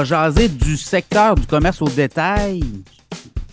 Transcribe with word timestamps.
va 0.00 0.04
jaser 0.04 0.48
du 0.48 0.78
secteur 0.78 1.34
du 1.34 1.46
commerce 1.46 1.82
au 1.82 1.88
détail. 1.88 2.62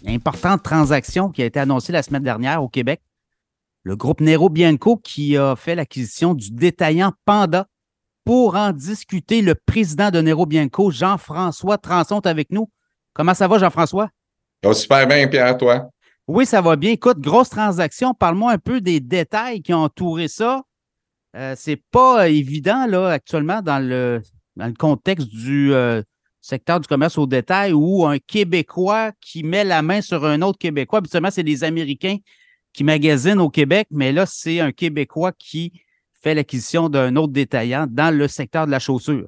Importante 0.05 0.63
transaction 0.63 1.29
qui 1.29 1.42
a 1.42 1.46
été 1.46 1.60
annoncée 1.60 1.92
la 1.92 2.01
semaine 2.01 2.23
dernière 2.23 2.63
au 2.63 2.70
Québec. 2.70 3.01
Le 3.83 3.97
groupe 3.97 4.21
Nero 4.21 4.47
Bianco 4.47 4.96
qui 4.96 5.35
a 5.35 5.57
fait 5.57 5.75
l'acquisition 5.75 6.33
du 6.33 6.52
détaillant 6.52 7.12
Panda. 7.25 7.67
Pour 8.24 8.56
en 8.56 8.71
discuter, 8.71 9.42
le 9.42 9.56
président 9.56 10.10
de 10.10 10.21
Nero 10.21 10.46
Bianco, 10.46 10.89
Jean-François 10.89 11.78
Transon, 11.78 12.21
est 12.21 12.28
avec 12.28 12.49
nous. 12.49 12.70
Comment 13.13 13.34
ça 13.34 13.49
va, 13.49 13.57
Jean-François? 13.57 14.10
Ça 14.63 14.70
va 14.70 14.75
super 14.75 15.06
bien, 15.06 15.28
Pierre, 15.28 15.57
toi? 15.57 15.89
Oui, 16.29 16.45
ça 16.45 16.61
va 16.61 16.77
bien. 16.77 16.91
Écoute, 16.91 17.20
grosse 17.20 17.49
transaction. 17.49 18.13
Parle-moi 18.13 18.53
un 18.53 18.57
peu 18.57 18.79
des 18.79 19.02
détails 19.02 19.61
qui 19.61 19.73
ont 19.73 19.84
entouré 19.84 20.29
ça. 20.29 20.61
Euh, 21.35 21.55
c'est 21.57 21.81
pas 21.91 22.29
évident, 22.29 22.85
là, 22.88 23.09
actuellement, 23.09 23.61
dans 23.61 23.85
le, 23.85 24.21
dans 24.55 24.67
le 24.67 24.73
contexte 24.73 25.27
du 25.27 25.73
euh, 25.73 26.02
secteur 26.47 26.79
du 26.79 26.87
commerce 26.87 27.17
au 27.17 27.27
détail 27.27 27.73
où 27.73 28.05
un 28.05 28.19
Québécois 28.19 29.11
qui 29.19 29.43
met 29.43 29.63
la 29.63 29.81
main 29.81 30.01
sur 30.01 30.25
un 30.25 30.41
autre 30.41 30.57
Québécois, 30.57 30.99
habituellement, 30.99 31.31
c'est 31.31 31.43
des 31.43 31.63
Américains 31.63 32.17
qui 32.73 32.83
magasinent 32.83 33.41
au 33.41 33.49
Québec, 33.49 33.88
mais 33.91 34.11
là, 34.11 34.25
c'est 34.25 34.59
un 34.59 34.71
Québécois 34.71 35.31
qui 35.38 35.73
fait 36.21 36.33
l'acquisition 36.33 36.89
d'un 36.89 37.15
autre 37.15 37.33
détaillant 37.33 37.85
dans 37.89 38.15
le 38.15 38.27
secteur 38.27 38.65
de 38.65 38.71
la 38.71 38.79
chaussure. 38.79 39.27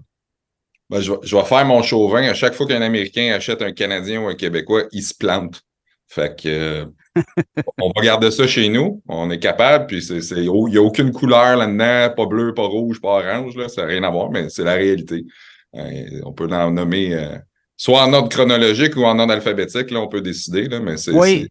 Ben, 0.90 1.02
je, 1.02 1.12
vais, 1.12 1.44
faire 1.44 1.66
mon 1.66 1.84
chauvin. 1.84 2.24
À 2.24 2.34
chaque 2.34 2.54
fois 2.54 2.66
qu'un 2.66 2.82
Américain 2.82 3.34
achète 3.36 3.62
un 3.62 3.74
Canadien 3.74 4.22
ou 4.22 4.28
un 4.28 4.36
Québécois, 4.36 4.84
il 4.92 5.04
se 5.04 5.14
plante. 5.14 5.62
Fait 6.08 6.36
que 6.42 6.50
euh, 6.50 6.86
on 7.80 7.92
va 7.96 8.02
garder 8.02 8.32
ça 8.32 8.48
chez 8.48 8.70
nous. 8.70 9.04
On 9.08 9.30
est 9.30 9.40
capable. 9.40 9.86
Puis 9.86 10.08
il 10.08 10.50
n'y 10.50 10.78
a 10.78 10.82
aucune 10.82 11.12
couleur 11.12 11.58
là-dedans, 11.58 12.16
pas 12.16 12.26
bleu, 12.26 12.54
pas 12.56 12.66
rouge, 12.66 13.00
pas 13.00 13.20
orange. 13.20 13.56
Là, 13.56 13.70
ça 13.70 13.82
n'a 13.82 13.88
rien 13.88 14.04
à 14.04 14.10
voir, 14.10 14.32
mais 14.32 14.50
c'est 14.50 14.64
la 14.64 14.74
réalité. 14.74 15.26
Euh, 15.76 16.22
on 16.26 16.34
peut 16.34 16.48
en 16.52 16.72
nommer 16.72 17.14
euh, 17.14 17.38
soit 17.78 18.04
en 18.04 18.14
ordre 18.14 18.30
chronologique 18.30 18.96
ou 18.96 19.04
en 19.04 19.20
ordre 19.20 19.34
alphabétique. 19.34 19.92
Là, 19.92 20.02
on 20.02 20.08
peut 20.08 20.22
décider. 20.22 20.68
Là, 20.68 20.80
mais 20.80 20.98
c'est, 20.98 21.12
oui, 21.12 21.48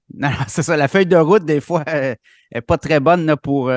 c'est 0.48 0.62
ça. 0.62 0.76
La 0.76 0.88
feuille 0.88 1.06
de 1.06 1.16
route, 1.16 1.44
des 1.44 1.60
fois, 1.60 1.84
n'est 1.86 2.60
pas 2.60 2.78
très 2.78 3.00
bonne 3.00 3.34
pour 3.42 3.70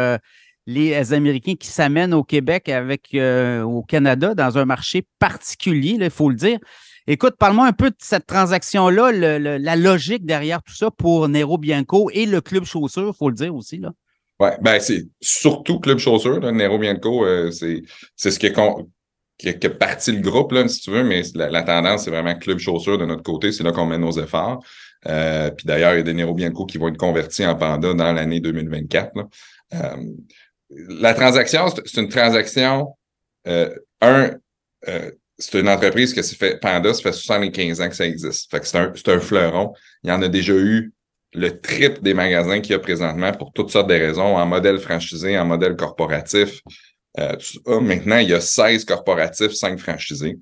les 0.68 1.14
Américains 1.14 1.56
qui 1.56 1.68
s'amènent 1.68 2.14
au 2.14 2.24
Québec 2.24 2.70
avec 2.70 3.16
au 3.16 3.84
Canada 3.84 4.36
dans 4.36 4.58
un 4.58 4.66
marché 4.66 5.06
particulier, 5.20 5.98
il 6.00 6.10
faut 6.10 6.30
le 6.30 6.36
dire. 6.36 6.60
Écoute, 7.08 7.36
parle-moi 7.38 7.66
un 7.66 7.74
peu 7.74 7.90
de 7.90 7.96
cette 8.00 8.28
transaction-là, 8.28 9.12
la 9.12 9.76
logique 9.76 10.26
derrière 10.26 10.62
tout 10.62 10.76
ça 10.76 10.92
pour 10.92 11.28
Nero 11.28 11.58
Bianco 11.58 12.10
et 12.14 12.26
le 12.26 12.42
Club 12.42 12.64
Chaussure, 12.64 13.12
il 13.14 13.18
faut 13.18 13.30
le 13.30 13.36
dire 13.36 13.56
aussi. 13.56 13.80
Là. 13.80 13.92
Oui, 14.40 14.50
ben 14.62 14.80
c'est 14.80 15.08
surtout 15.20 15.80
Club 15.80 16.00
Chaussure, 16.00 16.40
Nero 16.52 16.80
Bianco, 16.80 17.26
euh, 17.26 17.52
c'est 17.52 17.84
ce 18.18 18.40
qui 18.40 18.48
est, 18.48 18.56
qui, 19.42 19.70
parti 19.70 20.12
le 20.12 20.22
groupe, 20.22 20.52
là, 20.52 20.68
si 20.68 20.82
tu 20.82 20.92
veux, 20.92 21.04
mais 21.04 21.24
la, 21.36 21.64
tendance, 21.64 22.04
c'est 22.04 22.12
vraiment 22.12 22.36
Club 22.36 22.60
Chaussure 22.60 22.98
de 22.98 23.06
notre 23.06 23.24
côté, 23.24 23.52
c'est 23.52 23.64
là 23.64 23.72
qu'on 23.72 23.86
met 23.86 23.98
nos 23.98 24.12
efforts. 24.12 24.64
Euh, 25.08 25.50
puis 25.52 25.66
d'ailleurs, 25.66 25.94
il 25.94 25.98
y 25.98 26.00
a 26.02 26.04
des 26.04 26.14
Nero 26.14 26.34
Bianco 26.34 26.66
qui 26.66 26.78
vont 26.78 26.90
être 26.90 26.98
convertis 26.98 27.46
en 27.46 27.56
Panda 27.56 27.94
dans 27.94 28.14
l'année 28.14 28.40
2024. 28.40 29.14
Euh, 29.74 29.80
la 30.70 31.14
transaction, 31.14 31.66
c'est 31.86 32.02
une 32.02 32.10
transaction, 32.10 32.96
un, 34.02 34.32
c'est 35.42 35.60
une 35.60 35.70
entreprise 35.70 36.14
que 36.14 36.22
fait, 36.22 36.60
Panda, 36.60 36.94
ça 36.94 37.02
fait 37.02 37.12
75 37.12 37.82
ans 37.82 37.90
que 37.90 37.96
ça 37.96 38.06
existe. 38.06 38.56
C'est 38.64 38.78
un, 38.78 38.94
un, 39.08 39.20
fleuron. 39.20 39.74
Il 40.04 40.10
y 40.10 40.14
en 40.14 40.22
a 40.22 40.28
déjà 40.28 40.54
eu 40.54 40.94
le 41.34 41.60
triple 41.60 42.02
des 42.02 42.14
magasins 42.14 42.60
qu'il 42.60 42.74
y 42.74 42.76
a 42.76 42.80
présentement 42.80 43.32
pour 43.32 43.54
toutes 43.54 43.72
sortes 43.72 43.90
de 43.90 43.96
raisons, 43.96 44.38
en 44.38 44.46
modèle 44.46 44.80
franchisé, 44.80 45.38
en 45.38 45.46
modèle 45.46 45.76
corporatif. 45.76 46.62
Euh, 47.20 47.36
maintenant, 47.82 48.18
il 48.18 48.30
y 48.30 48.34
a 48.34 48.42
16 48.42 48.86
corporatifs, 48.86 49.54
5 49.54 49.80
franchisés. 49.80 50.38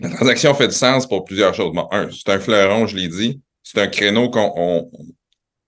La 0.00 0.10
transaction 0.10 0.54
fait 0.54 0.68
du 0.68 0.74
sens 0.74 1.06
pour 1.06 1.24
plusieurs 1.24 1.54
choses. 1.54 1.72
Un, 1.90 2.08
c'est 2.10 2.32
un 2.32 2.40
fleuron, 2.40 2.86
je 2.86 2.96
l'ai 2.96 3.08
dit. 3.08 3.40
C'est 3.62 3.80
un 3.80 3.86
créneau 3.86 4.30
qu'on 4.30 4.90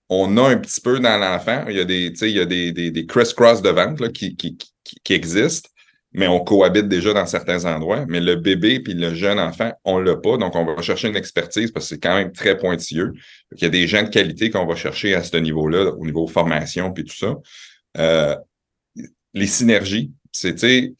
on, 0.09 0.37
a 0.37 0.49
un 0.49 0.57
petit 0.57 0.81
peu 0.81 0.99
dans 0.99 1.17
l'enfant. 1.17 1.65
Il 1.69 1.77
y 1.77 1.79
a 1.79 1.85
des, 1.85 2.09
des, 2.09 2.91
des, 2.91 3.05
criss-cross 3.05 3.61
de 3.61 3.69
vente 3.69 3.99
là, 3.99 4.09
qui, 4.09 4.35
qui, 4.35 4.57
qui, 4.83 5.13
existent 5.13 5.69
mais 6.13 6.27
on 6.27 6.39
cohabite 6.39 6.87
déjà 6.87 7.13
dans 7.13 7.25
certains 7.25 7.65
endroits. 7.65 8.05
Mais 8.07 8.19
le 8.19 8.35
bébé 8.35 8.79
puis 8.79 8.93
le 8.93 9.13
jeune 9.13 9.39
enfant, 9.39 9.71
on 9.83 9.99
l'a 9.99 10.15
pas. 10.15 10.37
Donc, 10.37 10.55
on 10.55 10.65
va 10.65 10.81
chercher 10.81 11.09
une 11.09 11.15
expertise 11.15 11.71
parce 11.71 11.85
que 11.85 11.95
c'est 11.95 12.01
quand 12.01 12.15
même 12.15 12.31
très 12.31 12.57
pointilleux. 12.57 13.13
Il 13.55 13.61
y 13.61 13.65
a 13.65 13.69
des 13.69 13.87
gens 13.87 14.03
de 14.03 14.09
qualité 14.09 14.49
qu'on 14.49 14.65
va 14.65 14.75
chercher 14.75 15.13
à 15.13 15.23
ce 15.23 15.37
niveau-là, 15.37 15.91
au 15.91 16.05
niveau 16.05 16.25
formation 16.27 16.91
puis 16.91 17.03
tout 17.03 17.15
ça. 17.15 17.35
Euh, 17.97 18.35
les 19.33 19.47
synergies, 19.47 20.11
c'est, 20.31 20.93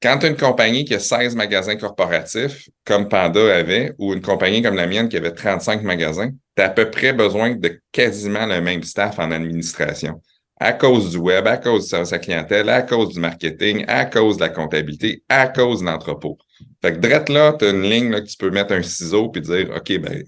quand 0.00 0.22
une 0.24 0.36
compagnie 0.36 0.84
qui 0.84 0.94
a 0.94 0.98
16 0.98 1.34
magasins 1.36 1.76
corporatifs, 1.76 2.68
comme 2.84 3.08
Panda 3.08 3.54
avait, 3.54 3.94
ou 3.98 4.12
une 4.12 4.20
compagnie 4.20 4.62
comme 4.62 4.74
la 4.74 4.86
mienne 4.86 5.08
qui 5.08 5.16
avait 5.16 5.32
35 5.32 5.82
magasins, 5.82 6.30
tu 6.56 6.62
as 6.62 6.66
à 6.66 6.68
peu 6.70 6.90
près 6.90 7.12
besoin 7.12 7.54
de 7.54 7.80
quasiment 7.92 8.46
le 8.46 8.60
même 8.60 8.82
staff 8.82 9.18
en 9.18 9.30
administration 9.30 10.20
à 10.62 10.72
cause 10.72 11.10
du 11.10 11.16
web, 11.16 11.46
à 11.48 11.56
cause 11.56 11.88
service 11.88 12.12
à 12.12 12.20
clientèle, 12.20 12.68
à 12.68 12.82
cause 12.82 13.14
du 13.14 13.20
marketing, 13.20 13.84
à 13.88 14.04
cause 14.04 14.36
de 14.36 14.42
la 14.42 14.48
comptabilité, 14.48 15.24
à 15.28 15.48
cause 15.48 15.80
de 15.80 15.86
l'entrepôt. 15.86 16.38
Fait 16.80 16.92
que 16.92 16.98
drette 16.98 17.28
là, 17.28 17.54
tu 17.58 17.64
as 17.64 17.70
une 17.70 17.82
ligne 17.82 18.10
là, 18.10 18.20
que 18.20 18.26
tu 18.26 18.36
peux 18.36 18.50
mettre 18.50 18.72
un 18.72 18.82
ciseau 18.82 19.28
puis 19.28 19.42
dire 19.42 19.70
OK, 19.74 19.98
ben, 19.98 20.22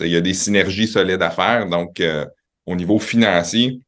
il 0.00 0.08
y 0.08 0.16
a 0.16 0.20
des 0.20 0.34
synergies 0.34 0.86
solides 0.86 1.22
à 1.22 1.30
faire. 1.30 1.66
Donc, 1.66 1.98
euh, 2.00 2.24
au 2.64 2.76
niveau 2.76 3.00
financier, 3.00 3.80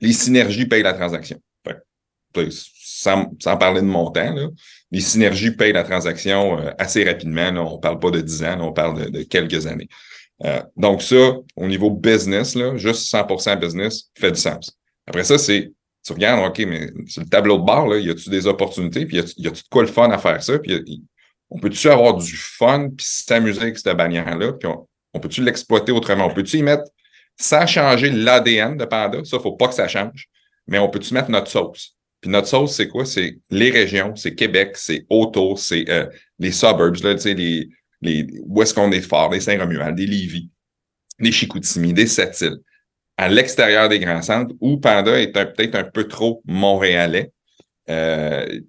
les 0.00 0.12
synergies 0.12 0.66
payent 0.66 0.82
la 0.82 0.94
transaction. 0.94 1.38
Sans, 2.50 3.26
parler 3.58 3.80
de 3.80 3.86
montant, 3.86 4.34
les 4.90 5.00
synergies 5.00 5.52
payent 5.52 5.72
la 5.72 5.84
transaction 5.84 6.58
euh, 6.58 6.70
assez 6.78 7.04
rapidement. 7.04 7.50
On 7.74 7.78
parle 7.78 8.00
pas 8.00 8.10
de 8.10 8.20
10 8.20 8.44
ans, 8.44 8.58
on 8.60 8.72
parle 8.72 9.10
de, 9.10 9.22
quelques 9.22 9.66
années. 9.66 9.88
Euh, 10.44 10.60
donc, 10.76 11.02
ça, 11.02 11.36
au 11.56 11.66
niveau 11.66 11.90
business, 11.90 12.56
juste 12.76 13.12
100% 13.12 13.58
business 13.60 14.10
fait 14.18 14.32
du 14.32 14.40
sens. 14.40 14.76
Après 15.06 15.24
ça, 15.24 15.38
c'est, 15.38 15.72
tu 16.04 16.12
regardes, 16.12 16.48
OK, 16.48 16.58
mais 16.66 16.90
sur 17.06 17.22
le 17.22 17.28
tableau 17.28 17.58
de 17.58 17.64
bord, 17.64 17.88
là, 17.88 17.98
y 17.98 18.10
a-tu 18.10 18.30
des 18.30 18.46
opportunités, 18.46 19.06
puis 19.06 19.18
y 19.36 19.48
a-tu 19.48 19.62
quoi 19.70 19.82
le 19.82 19.88
fun 19.88 20.10
à 20.10 20.18
faire 20.18 20.42
ça, 20.42 20.58
puis 20.58 21.02
on 21.50 21.58
peut-tu 21.58 21.88
avoir 21.88 22.14
du 22.14 22.36
fun, 22.36 22.90
puis 22.96 23.06
s'amuser 23.08 23.62
avec 23.62 23.78
cette 23.78 23.96
bannière-là, 23.96 24.52
puis 24.52 24.68
on, 24.68 25.20
peut-tu 25.20 25.42
l'exploiter 25.42 25.92
autrement? 25.92 26.26
On 26.26 26.34
peut-tu 26.34 26.58
y 26.58 26.62
mettre, 26.62 26.84
sans 27.36 27.66
changer 27.66 28.10
l'ADN 28.10 28.76
de 28.76 28.84
Panda, 28.84 29.24
ça, 29.24 29.38
faut 29.38 29.52
pas 29.52 29.68
que 29.68 29.74
ça 29.74 29.88
change, 29.88 30.28
mais 30.66 30.78
on 30.78 30.88
peut-tu 30.88 31.14
mettre 31.14 31.30
notre 31.30 31.50
sauce? 31.50 31.97
Puis 32.20 32.30
notre 32.30 32.48
sauce, 32.48 32.74
c'est 32.74 32.88
quoi? 32.88 33.04
C'est 33.04 33.38
les 33.50 33.70
régions, 33.70 34.16
c'est 34.16 34.34
Québec, 34.34 34.72
c'est 34.74 35.06
autour, 35.08 35.58
c'est 35.58 35.88
euh, 35.88 36.06
les 36.38 36.52
suburbs, 36.52 37.02
là, 37.02 37.14
les, 37.24 37.68
les, 38.00 38.26
où 38.44 38.62
est-ce 38.62 38.74
qu'on 38.74 38.90
est 38.90 39.00
fort, 39.00 39.30
les 39.30 39.40
Saint-Romuald, 39.40 39.94
des 39.94 40.06
Lévis, 40.06 40.50
des 41.20 41.32
Chicoutimi, 41.32 41.92
des 41.92 42.06
Sept-Îles 42.06 42.58
à 43.18 43.28
l'extérieur 43.28 43.88
des 43.88 43.98
grands 43.98 44.22
centres 44.22 44.54
où 44.60 44.78
Panda 44.78 45.20
est 45.20 45.32
peut-être 45.32 45.74
un 45.74 45.84
peu 45.84 46.06
trop 46.06 46.40
montréalais, 46.46 47.32
euh, 47.90 48.60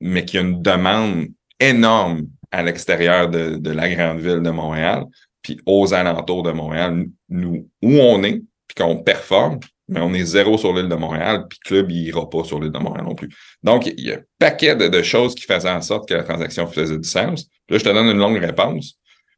mais 0.00 0.24
qui 0.24 0.36
a 0.36 0.42
une 0.42 0.62
demande 0.62 1.28
énorme 1.58 2.28
à 2.50 2.62
l'extérieur 2.62 3.30
de, 3.30 3.56
de, 3.56 3.70
la 3.70 3.88
grande 3.88 4.20
ville 4.20 4.42
de 4.42 4.50
Montréal, 4.50 5.04
puis 5.40 5.58
aux 5.64 5.94
alentours 5.94 6.42
de 6.42 6.52
Montréal, 6.52 7.06
nous, 7.30 7.68
où 7.82 7.92
on 8.00 8.22
est, 8.22 8.42
puis 8.66 8.74
qu'on 8.76 8.98
performe, 8.98 9.60
mais 9.90 10.00
on 10.00 10.14
est 10.14 10.24
zéro 10.24 10.56
sur 10.56 10.72
l'île 10.72 10.88
de 10.88 10.94
Montréal, 10.94 11.46
puis 11.48 11.58
Club, 11.58 11.90
il 11.90 12.08
ira 12.08 12.30
pas 12.30 12.44
sur 12.44 12.60
l'île 12.60 12.72
de 12.72 12.78
Montréal 12.78 13.04
non 13.04 13.14
plus. 13.14 13.28
Donc, 13.62 13.86
il 13.86 14.00
y 14.00 14.12
a 14.12 14.16
un 14.16 14.22
paquet 14.38 14.76
de, 14.76 14.88
de, 14.88 15.02
choses 15.02 15.34
qui 15.34 15.42
faisaient 15.42 15.70
en 15.70 15.82
sorte 15.82 16.08
que 16.08 16.14
la 16.14 16.22
transaction 16.22 16.66
faisait 16.66 16.96
du 16.96 17.08
sens. 17.08 17.48
Là, 17.68 17.76
je 17.78 17.84
te 17.84 17.88
donne 17.88 18.06
une 18.06 18.18
longue 18.18 18.38
réponse, 18.38 18.94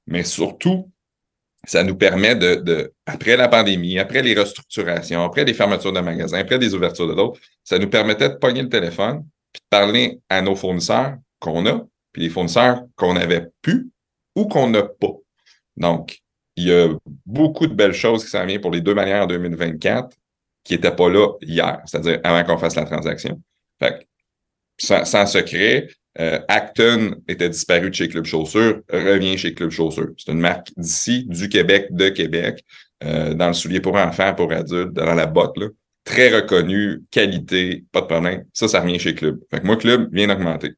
mais 0.07 0.25
surtout, 0.25 0.91
ça 1.65 1.85
nous 1.85 1.97
permet 1.97 2.35
de, 2.35 2.93
après 3.07 3.37
la 3.37 3.49
pandémie, 3.49 3.99
après 3.99 4.23
les 4.23 4.35
restructurations, 4.35 5.25
après 5.25 5.45
les 5.45 5.55
fermetures 5.55 5.93
de 5.93 6.01
magasins, 6.01 6.39
après 6.39 6.59
les 6.59 6.75
ouvertures 6.75 7.09
de 7.09 7.15
d'autres, 7.15 7.41
ça 7.65 7.79
nous 7.79 7.89
permettait 7.89 8.29
de 8.29 8.35
pogner 8.35 8.63
le 8.63 8.69
téléphone, 8.69 9.25
puis 9.53 9.61
de 9.61 9.69
parler 9.71 10.19
à 10.29 10.43
nos 10.43 10.57
fournisseurs 10.57 11.17
qu'on 11.39 11.67
a, 11.67 11.85
puis 12.13 12.23
les 12.23 12.31
fournisseurs 12.31 12.83
qu'on 12.97 13.17
avait 13.17 13.47
pu 13.63 13.91
ou 14.35 14.47
qu'on 14.47 14.69
n'a 14.71 14.83
pas. 14.83 15.15
Donc, 15.77 16.19
il 16.57 16.65
y 16.65 16.73
a 16.73 16.89
beaucoup 17.25 17.67
de 17.67 17.75
belles 17.75 17.95
choses 17.95 18.25
qui 18.25 18.31
s'en 18.31 18.45
viennent 18.45 18.61
pour 18.61 18.71
les 18.71 18.81
deux 18.81 18.95
manières 18.95 19.23
en 19.23 19.27
2024 19.27 20.17
qui 20.65 20.75
n'étaient 20.75 20.95
pas 20.95 21.09
là 21.09 21.29
hier, 21.41 21.81
c'est-à-dire 21.87 22.21
avant 22.25 22.45
qu'on 22.45 22.59
fasse 22.59 22.77
la 22.77 22.85
transaction. 22.85 23.41
Fait 23.79 24.07
sans, 24.79 25.05
sans 25.05 25.27
secret, 25.27 25.89
euh, 26.21 26.41
Acton 26.49 27.17
était 27.29 27.49
disparu 27.49 27.91
de 27.91 27.95
chez 27.95 28.09
Club 28.09 28.25
Chaussure, 28.25 28.83
revient 28.91 29.39
chez 29.39 29.55
Club 29.55 29.71
Chaussure. 29.71 30.11
C'est 30.19 30.33
une 30.33 30.41
marque 30.41 30.71
d'ici, 30.77 31.25
du 31.27 31.49
Québec, 31.49 31.87
de 31.91 32.09
Québec, 32.09 32.65
euh, 33.05 33.35
dans 33.35 33.49
le 33.49 33.53
soulier 33.55 33.81
pour 33.81 33.97
enfants, 33.97 34.35
pour 34.35 34.53
adultes, 34.53 34.93
dans 34.93 35.15
la 35.15 35.27
botte, 35.27 35.57
là. 35.57 35.69
Très 36.05 36.35
reconnu, 36.35 37.03
qualité, 37.13 37.85
pas 37.93 38.01
de 38.01 38.07
problème. 38.07 38.45
Ça, 38.53 38.67
ça 38.67 38.81
revient 38.81 38.99
chez 38.99 39.15
Club. 39.15 39.39
Fait 39.51 39.61
que 39.61 39.67
moi, 39.67 39.77
Club 39.77 40.13
vient 40.13 40.27
d'augmenter. 40.27 40.73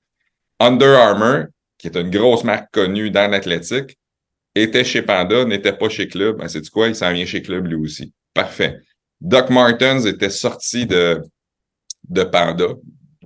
Under 0.60 0.98
Armour, 0.98 1.46
qui 1.78 1.86
est 1.86 1.96
une 1.96 2.10
grosse 2.10 2.44
marque 2.44 2.70
connue 2.72 3.10
dans 3.10 3.30
l'athlétique, 3.30 3.96
était 4.54 4.84
chez 4.84 5.00
Panda, 5.00 5.46
n'était 5.46 5.72
pas 5.72 5.88
chez 5.88 6.08
Club. 6.08 6.38
Ben, 6.38 6.48
c'est 6.48 6.60
du 6.60 6.70
quoi? 6.70 6.88
Il 6.88 6.94
s'en 6.94 7.12
vient 7.12 7.24
chez 7.24 7.42
Club 7.42 7.66
lui 7.66 7.74
aussi. 7.74 8.12
Parfait. 8.34 8.80
Doc 9.20 9.50
Martens 9.50 10.04
était 10.06 10.30
sorti 10.30 10.86
de, 10.86 11.22
de 12.08 12.24
Panda 12.24 12.66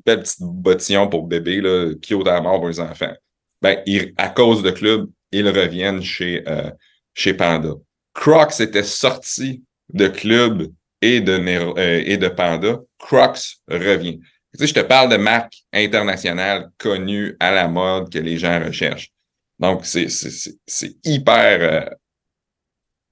belle 0.08 0.22
petite 0.22 0.40
bottillon 0.40 1.08
pour 1.08 1.26
bébé, 1.26 1.60
là, 1.60 1.92
qui 2.00 2.14
à 2.14 2.40
mort 2.40 2.58
pour 2.58 2.68
les 2.68 2.80
enfants. 2.80 3.12
ben, 3.60 3.82
à 4.16 4.28
cause 4.28 4.62
de 4.62 4.70
club, 4.70 5.10
ils 5.32 5.48
reviennent 5.48 6.02
chez, 6.02 6.42
euh, 6.48 6.70
chez 7.12 7.34
Panda. 7.34 7.74
Crocs 8.14 8.60
était 8.60 8.84
sorti 8.84 9.62
de 9.92 10.08
club 10.08 10.72
et 11.02 11.20
de, 11.20 11.32
euh, 11.32 12.02
et 12.04 12.16
de 12.16 12.28
Panda. 12.28 12.78
Crocs 12.98 13.58
revient. 13.68 14.18
Tu 14.52 14.60
sais, 14.60 14.66
je 14.68 14.74
te 14.74 14.80
parle 14.80 15.10
de 15.10 15.16
marques 15.16 15.58
internationales 15.72 16.70
connues 16.78 17.36
à 17.38 17.50
la 17.50 17.68
mode 17.68 18.10
que 18.10 18.18
les 18.18 18.38
gens 18.38 18.64
recherchent. 18.64 19.10
Donc, 19.58 19.84
c'est 19.84 20.08
hyper, 21.04 21.90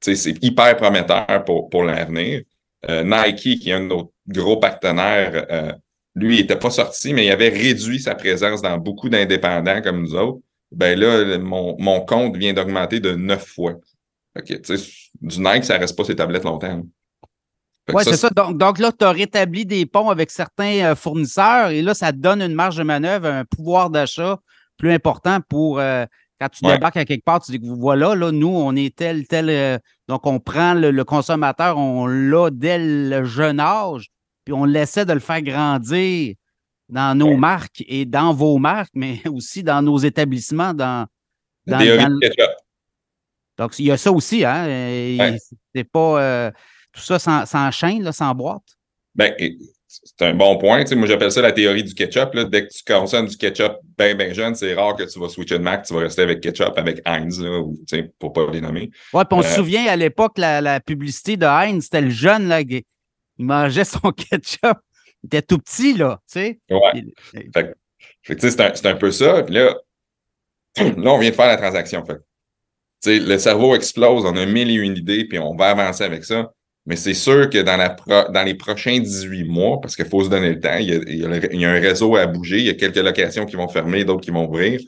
euh, 0.07 0.15
hyper 0.41 0.77
prometteur 0.77 1.45
pour, 1.45 1.69
pour 1.69 1.85
l'avenir. 1.85 2.43
Euh, 2.89 3.03
Nike, 3.05 3.61
qui 3.61 3.71
est 3.71 3.73
un 3.73 3.81
de 3.81 3.87
nos 3.87 4.13
gros 4.29 4.59
partenaires, 4.59 5.47
euh, 5.51 5.73
lui, 6.15 6.37
il 6.37 6.41
n'était 6.41 6.59
pas 6.59 6.71
sorti, 6.71 7.13
mais 7.13 7.27
il 7.27 7.31
avait 7.31 7.49
réduit 7.49 8.01
sa 8.01 8.15
présence 8.15 8.63
dans 8.63 8.79
beaucoup 8.79 9.09
d'indépendants 9.09 9.83
comme 9.83 10.01
nous 10.01 10.15
autres. 10.15 10.41
Ben 10.73 10.99
là, 10.99 11.39
mon, 11.39 11.77
mon 11.79 12.01
compte 12.01 12.37
vient 12.37 12.53
d'augmenter 12.53 13.01
de 13.01 13.13
neuf 13.13 13.47
fois. 13.47 13.75
OK, 14.39 14.61
du 15.21 15.41
Nike, 15.41 15.65
ça 15.65 15.75
ne 15.75 15.81
reste 15.81 15.97
pas 15.97 16.05
ses 16.05 16.17
tablettes 16.17 16.45
longtemps. 16.45 16.83
Oui, 17.93 18.03
c'est 18.05 18.17
ça. 18.17 18.31
Donc, 18.31 18.59
donc 18.59 18.79
là, 18.79 18.91
tu 18.93 19.05
as 19.05 19.13
rétabli 19.13 19.65
des 19.65 19.87
ponts 19.87 20.11
avec 20.11 20.31
certains 20.31 20.85
euh, 20.85 20.95
fournisseurs 20.95 21.71
et 21.71 21.83
là, 21.83 21.95
ça 21.95 22.13
te 22.13 22.19
donne 22.19 22.43
une 22.43 22.55
marge 22.55 22.77
de 22.77 22.83
manœuvre, 22.83 23.27
un 23.27 23.45
pouvoir 23.45 23.91
d'achat 23.91 24.41
plus 24.77 24.93
important 24.93 25.39
pour 25.49 25.81
quand 26.41 26.49
tu 26.49 26.65
débarques 26.65 26.97
à 26.97 27.05
quelque 27.05 27.25
part, 27.25 27.41
tu 27.41 27.53
dis 27.53 27.61
que 27.61 27.67
voilà, 27.67 28.15
là, 28.15 28.31
nous, 28.31 28.49
on 28.49 28.75
est 28.77 28.95
tel, 28.95 29.27
tel. 29.27 29.49
Euh, 29.49 29.79
donc, 30.09 30.27
on 30.27 30.39
prend 30.39 30.75
le, 30.75 31.05
consommateur, 31.05 31.79
on 31.79 32.07
l'a 32.07 32.51
dès 32.51 32.79
le 32.79 33.25
jeune 33.25 33.59
âge, 33.59 34.09
puis 34.45 34.55
on 34.55 34.67
essaie 34.67 35.05
de 35.05 35.13
le 35.13 35.21
faire 35.21 35.43
grandir 35.43 36.35
dans 36.89 37.19
nos 37.19 37.37
marques 37.37 37.83
et 37.89 38.05
dans 38.05 38.33
vos 38.33 38.59
marques, 38.59 38.93
mais 38.95 39.21
aussi 39.29 39.63
dans 39.63 39.83
nos 39.83 39.99
établissements, 39.99 40.73
dans. 40.73 41.07
dans, 41.67 41.79
dans 41.79 42.21
Donc, 43.59 43.79
il 43.79 43.87
y 43.87 43.91
a 43.91 43.97
ça 43.97 44.13
aussi, 44.13 44.45
hein? 44.45 45.37
C'est 45.75 45.85
pas. 45.85 46.23
Euh, 46.23 46.51
tout 46.93 47.03
ça 47.03 47.19
s'enchaîne, 47.45 48.11
sans 48.13 48.35
boîte? 48.35 48.77
C'est 50.05 50.27
un 50.27 50.35
bon 50.35 50.59
point. 50.59 50.85
moi, 50.95 51.07
j'appelle 51.07 51.33
ça 51.33 51.41
la 51.43 51.53
théorie 51.53 51.85
du 51.85 51.95
ketchup. 51.95 52.35
Là. 52.35 52.45
Dès 52.45 52.67
que 52.67 52.73
tu 52.73 52.83
consommes 52.85 53.27
du 53.27 53.37
ketchup 53.37 53.79
bien, 53.99 54.15
bien 54.15 54.33
jeune, 54.33 54.55
c'est 54.55 54.75
rare 54.75 54.97
que 54.97 55.05
tu 55.05 55.19
vas 55.19 55.29
switcher 55.29 55.59
de 55.59 55.63
marque. 55.63 55.87
Tu 55.87 55.95
vas 55.95 56.01
rester 56.01 56.23
avec 56.23 56.41
ketchup, 56.41 56.73
avec 56.77 57.01
Heinz, 57.05 57.41
là, 57.41 57.61
ou, 57.61 57.77
pour 58.19 58.33
pas 58.33 58.47
les 58.53 58.61
nommer. 58.61 58.91
Oui, 59.13 59.23
puis 59.29 59.39
on 59.39 59.43
se 59.43 59.49
euh, 59.49 59.57
souvient 59.57 59.87
à 59.87 59.97
l'époque, 59.97 60.39
la, 60.39 60.61
la, 60.61 60.81
publicité 60.81 61.37
de 61.37 61.47
Heinz, 61.47 61.85
c'était 61.85 62.03
le 62.03 62.11
jeune, 62.11 62.49
là, 62.49 62.61
il 62.61 62.83
mangeait 63.39 63.85
son 63.85 64.11
ketchup. 64.13 64.79
Il 65.23 65.27
était 65.27 65.43
tout 65.43 65.59
petit, 65.59 65.95
là, 65.95 66.21
tu 66.31 66.41
sais. 66.41 66.61
Ouais. 66.71 67.65
c'est 68.39 68.61
un, 68.61 68.91
un, 68.91 68.97
peu 68.97 69.11
ça. 69.11 69.43
Puis 69.43 69.55
là, 69.55 69.75
là, 70.77 71.11
on 71.11 71.19
vient 71.19 71.31
de 71.31 71.35
faire 71.35 71.49
la 71.49 71.57
transaction. 71.57 72.05
Fait. 72.05 73.19
le 73.19 73.39
cerveau 73.39 73.75
explose, 73.75 74.25
on 74.25 74.37
a 74.37 74.47
mille 74.47 74.71
et 74.71 74.75
une 74.75 74.97
idées, 74.97 75.25
puis 75.25 75.39
on 75.39 75.57
va 75.57 75.71
avancer 75.71 76.05
avec 76.05 76.25
ça. 76.25 76.53
Mais 76.87 76.97
c'est 76.97 77.15
sûr 77.15 77.51
que 77.51 77.59
dans, 77.59 77.77
la 77.77 77.97
dans 78.31 78.43
les 78.45 78.55
prochains 78.55 78.99
18 78.99 79.45
mois, 79.45 79.81
parce 79.81 79.97
qu'il 79.97 80.05
faut 80.07 80.23
se 80.23 80.31
donner 80.31 80.51
le 80.51 80.61
temps, 80.61 80.77
il 80.79 80.89
y, 80.89 81.65
a, 81.65 81.71
un 81.71 81.81
réseau 81.81 82.17
à 82.17 82.27
bouger, 82.27 82.59
il 82.59 82.67
y 82.67 82.71
a 82.71 82.75
quelques 82.75 82.97
locations 82.97 83.45
qui 83.45 83.57
vont 83.57 83.69
fermer, 83.69 84.05
d'autres 84.05 84.21
qui 84.21 84.31
vont 84.31 84.47
ouvrir. 84.49 84.81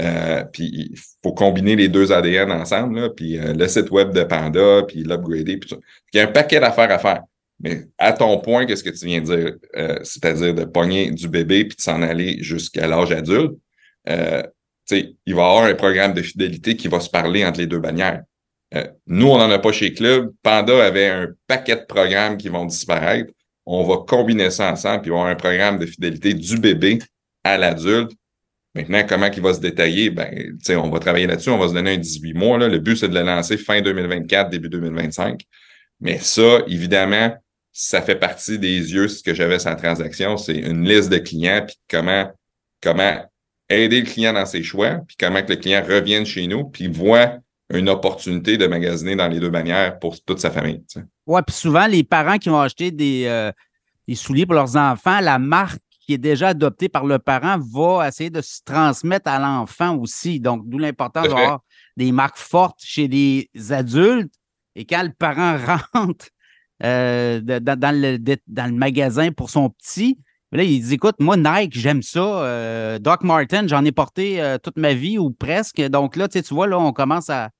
Euh, 0.00 0.42
puis 0.44 0.88
il 0.90 0.98
faut 1.22 1.34
combiner 1.34 1.76
les 1.76 1.88
deux 1.88 2.12
ADN 2.12 2.50
ensemble, 2.50 2.98
là, 2.98 3.10
puis 3.10 3.38
euh, 3.38 3.52
le 3.52 3.68
site 3.68 3.90
web 3.90 4.12
de 4.12 4.24
Panda, 4.24 4.82
puis 4.88 5.02
l'upgrader, 5.02 5.58
puis 5.58 5.70
Il 6.14 6.16
y 6.16 6.20
a 6.20 6.24
un 6.24 6.32
paquet 6.32 6.60
d'affaires 6.60 6.90
à 6.90 6.98
faire. 6.98 7.22
Mais 7.60 7.84
à 7.98 8.12
ton 8.12 8.38
point, 8.40 8.66
qu'est-ce 8.66 8.82
que 8.82 8.90
tu 8.90 9.06
viens 9.06 9.20
de 9.20 9.36
dire? 9.36 9.54
Euh, 9.76 9.98
c'est-à-dire 10.02 10.54
de 10.54 10.64
pogner 10.64 11.10
du 11.10 11.28
bébé 11.28 11.64
puis 11.66 11.76
de 11.76 11.82
s'en 11.82 12.02
aller 12.02 12.42
jusqu'à 12.42 12.86
l'âge 12.86 13.12
adulte. 13.12 13.52
Euh, 14.08 14.42
il 14.90 15.34
va 15.34 15.42
y 15.42 15.44
avoir 15.44 15.64
un 15.64 15.74
programme 15.74 16.12
de 16.12 16.22
fidélité 16.22 16.76
qui 16.76 16.88
va 16.88 17.00
se 17.00 17.08
parler 17.08 17.44
entre 17.44 17.60
les 17.60 17.66
deux 17.66 17.78
bannières. 17.78 18.22
Euh, 18.74 18.86
nous, 19.06 19.28
on 19.28 19.38
n'en 19.38 19.50
a 19.50 19.58
pas 19.58 19.72
chez 19.72 19.92
Club. 19.92 20.32
Panda 20.42 20.84
avait 20.84 21.08
un 21.08 21.28
paquet 21.46 21.76
de 21.76 21.84
programmes 21.84 22.36
qui 22.36 22.48
vont 22.48 22.64
disparaître. 22.64 23.32
On 23.66 23.84
va 23.84 23.98
combiner 24.06 24.50
ça 24.50 24.72
ensemble, 24.72 25.02
puis 25.02 25.10
avoir 25.10 25.26
un 25.26 25.36
programme 25.36 25.78
de 25.78 25.86
fidélité 25.86 26.34
du 26.34 26.58
bébé 26.58 26.98
à 27.44 27.58
l'adulte. 27.58 28.12
Maintenant, 28.74 29.04
comment 29.06 29.30
il 29.30 29.42
va 29.42 29.52
se 29.54 29.60
détailler? 29.60 30.10
Ben, 30.10 30.56
on 30.70 30.88
va 30.88 30.98
travailler 30.98 31.26
là-dessus, 31.26 31.50
on 31.50 31.58
va 31.58 31.68
se 31.68 31.74
donner 31.74 31.94
un 31.94 31.98
18 31.98 32.32
mois. 32.32 32.58
Là. 32.58 32.68
Le 32.68 32.78
but, 32.78 32.96
c'est 32.96 33.08
de 33.08 33.14
le 33.14 33.22
lancer 33.22 33.58
fin 33.58 33.82
2024, 33.82 34.48
début 34.48 34.70
2025. 34.70 35.42
Mais 36.00 36.18
ça, 36.18 36.62
évidemment, 36.66 37.36
ça 37.72 38.02
fait 38.02 38.16
partie 38.16 38.58
des 38.58 38.92
yeux, 38.92 39.08
ce 39.08 39.22
que 39.22 39.34
j'avais 39.34 39.58
sans 39.58 39.76
transaction, 39.76 40.36
c'est 40.36 40.56
une 40.56 40.88
liste 40.88 41.10
de 41.10 41.18
clients, 41.18 41.64
puis 41.66 41.76
comment, 41.88 42.30
comment 42.82 43.24
aider 43.68 44.00
le 44.00 44.06
client 44.06 44.32
dans 44.32 44.46
ses 44.46 44.62
choix, 44.62 45.00
puis 45.06 45.16
comment 45.18 45.42
que 45.42 45.50
le 45.50 45.56
client 45.56 45.82
revienne 45.86 46.26
chez 46.26 46.46
nous, 46.46 46.64
puis 46.64 46.88
voit 46.88 47.38
une 47.72 47.88
opportunité 47.88 48.56
de 48.56 48.66
magasiner 48.66 49.16
dans 49.16 49.28
les 49.28 49.40
deux 49.40 49.50
manières 49.50 49.98
pour 49.98 50.20
toute 50.22 50.38
sa 50.38 50.50
famille. 50.50 50.82
Oui, 51.26 51.40
puis 51.46 51.56
souvent, 51.56 51.86
les 51.86 52.04
parents 52.04 52.38
qui 52.38 52.48
vont 52.48 52.60
acheter 52.60 52.90
des, 52.90 53.24
euh, 53.26 53.50
des, 54.06 54.14
souliers 54.14 54.46
pour 54.46 54.54
leurs 54.54 54.76
enfants, 54.76 55.20
la 55.20 55.38
marque 55.38 55.80
qui 56.00 56.14
est 56.14 56.18
déjà 56.18 56.48
adoptée 56.48 56.88
par 56.88 57.06
le 57.06 57.18
parent 57.18 57.58
va 57.58 58.08
essayer 58.08 58.30
de 58.30 58.40
se 58.40 58.60
transmettre 58.64 59.30
à 59.30 59.38
l'enfant 59.38 59.96
aussi. 59.96 60.40
Donc, 60.40 60.68
d'où 60.68 60.78
l'importance 60.78 61.28
d'avoir 61.28 61.60
des 61.96 62.12
marques 62.12 62.38
fortes 62.38 62.80
chez 62.82 63.08
les 63.08 63.48
adultes. 63.70 64.34
Et 64.74 64.84
quand 64.84 65.02
le 65.02 65.12
parent 65.12 65.56
rentre 65.94 66.26
euh, 66.82 67.40
dans, 67.40 67.94
le, 67.94 68.18
dans, 68.18 68.66
le, 68.66 68.76
magasin 68.76 69.30
pour 69.30 69.48
son 69.48 69.70
petit, 69.70 70.18
là, 70.50 70.64
il 70.64 70.82
dit 70.82 70.94
Écoute, 70.94 71.16
moi, 71.20 71.36
Nike, 71.36 71.78
j'aime 71.78 72.02
ça. 72.02 72.20
Euh, 72.20 72.98
Doc 72.98 73.22
Martin, 73.22 73.68
j'en 73.68 73.84
ai 73.84 73.92
porté 73.92 74.56
toute 74.62 74.76
ma 74.76 74.94
vie 74.94 75.18
ou 75.18 75.30
presque. 75.30 75.80
Donc 75.80 76.16
là, 76.16 76.26
tu 76.26 76.42
vois, 76.50 76.66
là, 76.66 76.80
on 76.80 76.92
commence 76.92 77.30
à, 77.30 77.50